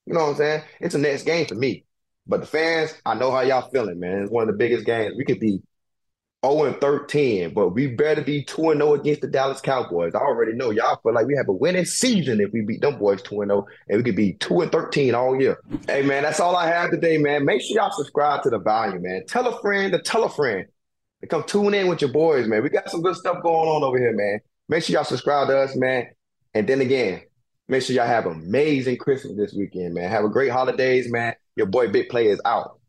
You 0.06 0.14
know 0.14 0.20
what 0.20 0.30
I'm 0.30 0.36
saying? 0.36 0.62
It's 0.80 0.94
the 0.94 1.00
next 1.00 1.24
game 1.24 1.46
for 1.46 1.54
me. 1.54 1.84
But 2.26 2.40
the 2.40 2.46
fans, 2.46 2.94
I 3.04 3.14
know 3.14 3.30
how 3.30 3.40
y'all 3.40 3.68
feeling, 3.70 3.98
man. 3.98 4.22
It's 4.22 4.30
one 4.30 4.42
of 4.42 4.48
the 4.48 4.58
biggest 4.58 4.86
games. 4.86 5.14
We 5.16 5.24
could 5.24 5.40
be 5.40 5.60
0 6.44 6.64
and 6.64 6.80
13, 6.80 7.54
but 7.54 7.68
we 7.68 7.86
better 7.86 8.20
be 8.20 8.42
2 8.42 8.70
and 8.70 8.80
0 8.80 8.94
against 8.94 9.20
the 9.20 9.28
Dallas 9.28 9.60
Cowboys. 9.60 10.14
I 10.14 10.18
already 10.18 10.52
know 10.52 10.70
y'all 10.70 10.98
feel 11.00 11.14
like 11.14 11.26
we 11.26 11.36
have 11.36 11.48
a 11.48 11.52
winning 11.52 11.84
season 11.84 12.40
if 12.40 12.52
we 12.52 12.62
beat 12.62 12.80
them 12.80 12.98
boys 12.98 13.22
2 13.22 13.42
and 13.42 13.50
0, 13.50 13.66
and 13.88 13.98
we 13.98 14.02
could 14.02 14.16
be 14.16 14.32
2 14.34 14.62
and 14.62 14.72
13 14.72 15.14
all 15.14 15.40
year. 15.40 15.58
Hey, 15.86 16.02
man, 16.02 16.24
that's 16.24 16.40
all 16.40 16.56
I 16.56 16.66
have 16.66 16.90
today, 16.90 17.16
man. 17.16 17.44
Make 17.44 17.62
sure 17.62 17.76
y'all 17.76 17.92
subscribe 17.92 18.42
to 18.42 18.50
the 18.50 18.58
value, 18.58 18.98
man. 18.98 19.22
Tell 19.28 19.46
a 19.46 19.60
friend 19.60 19.92
to 19.92 20.00
tell 20.00 20.24
a 20.24 20.28
friend 20.28 20.66
to 21.20 21.28
come 21.28 21.44
tune 21.44 21.74
in 21.74 21.86
with 21.86 22.00
your 22.00 22.10
boys, 22.10 22.48
man. 22.48 22.62
We 22.64 22.70
got 22.70 22.90
some 22.90 23.02
good 23.02 23.14
stuff 23.14 23.40
going 23.42 23.68
on 23.68 23.84
over 23.84 23.98
here, 23.98 24.12
man. 24.12 24.40
Make 24.68 24.82
sure 24.82 24.94
y'all 24.94 25.04
subscribe 25.04 25.46
to 25.46 25.58
us, 25.58 25.76
man. 25.76 26.08
And 26.54 26.68
then 26.68 26.80
again, 26.80 27.22
make 27.68 27.82
sure 27.82 27.94
y'all 27.94 28.06
have 28.06 28.26
amazing 28.26 28.96
Christmas 28.96 29.36
this 29.36 29.54
weekend, 29.54 29.94
man. 29.94 30.10
Have 30.10 30.24
a 30.24 30.28
great 30.28 30.50
holidays, 30.50 31.10
man. 31.10 31.34
Your 31.54 31.66
boy 31.66 31.88
Big 31.88 32.08
Play 32.08 32.26
is 32.26 32.40
out. 32.44 32.80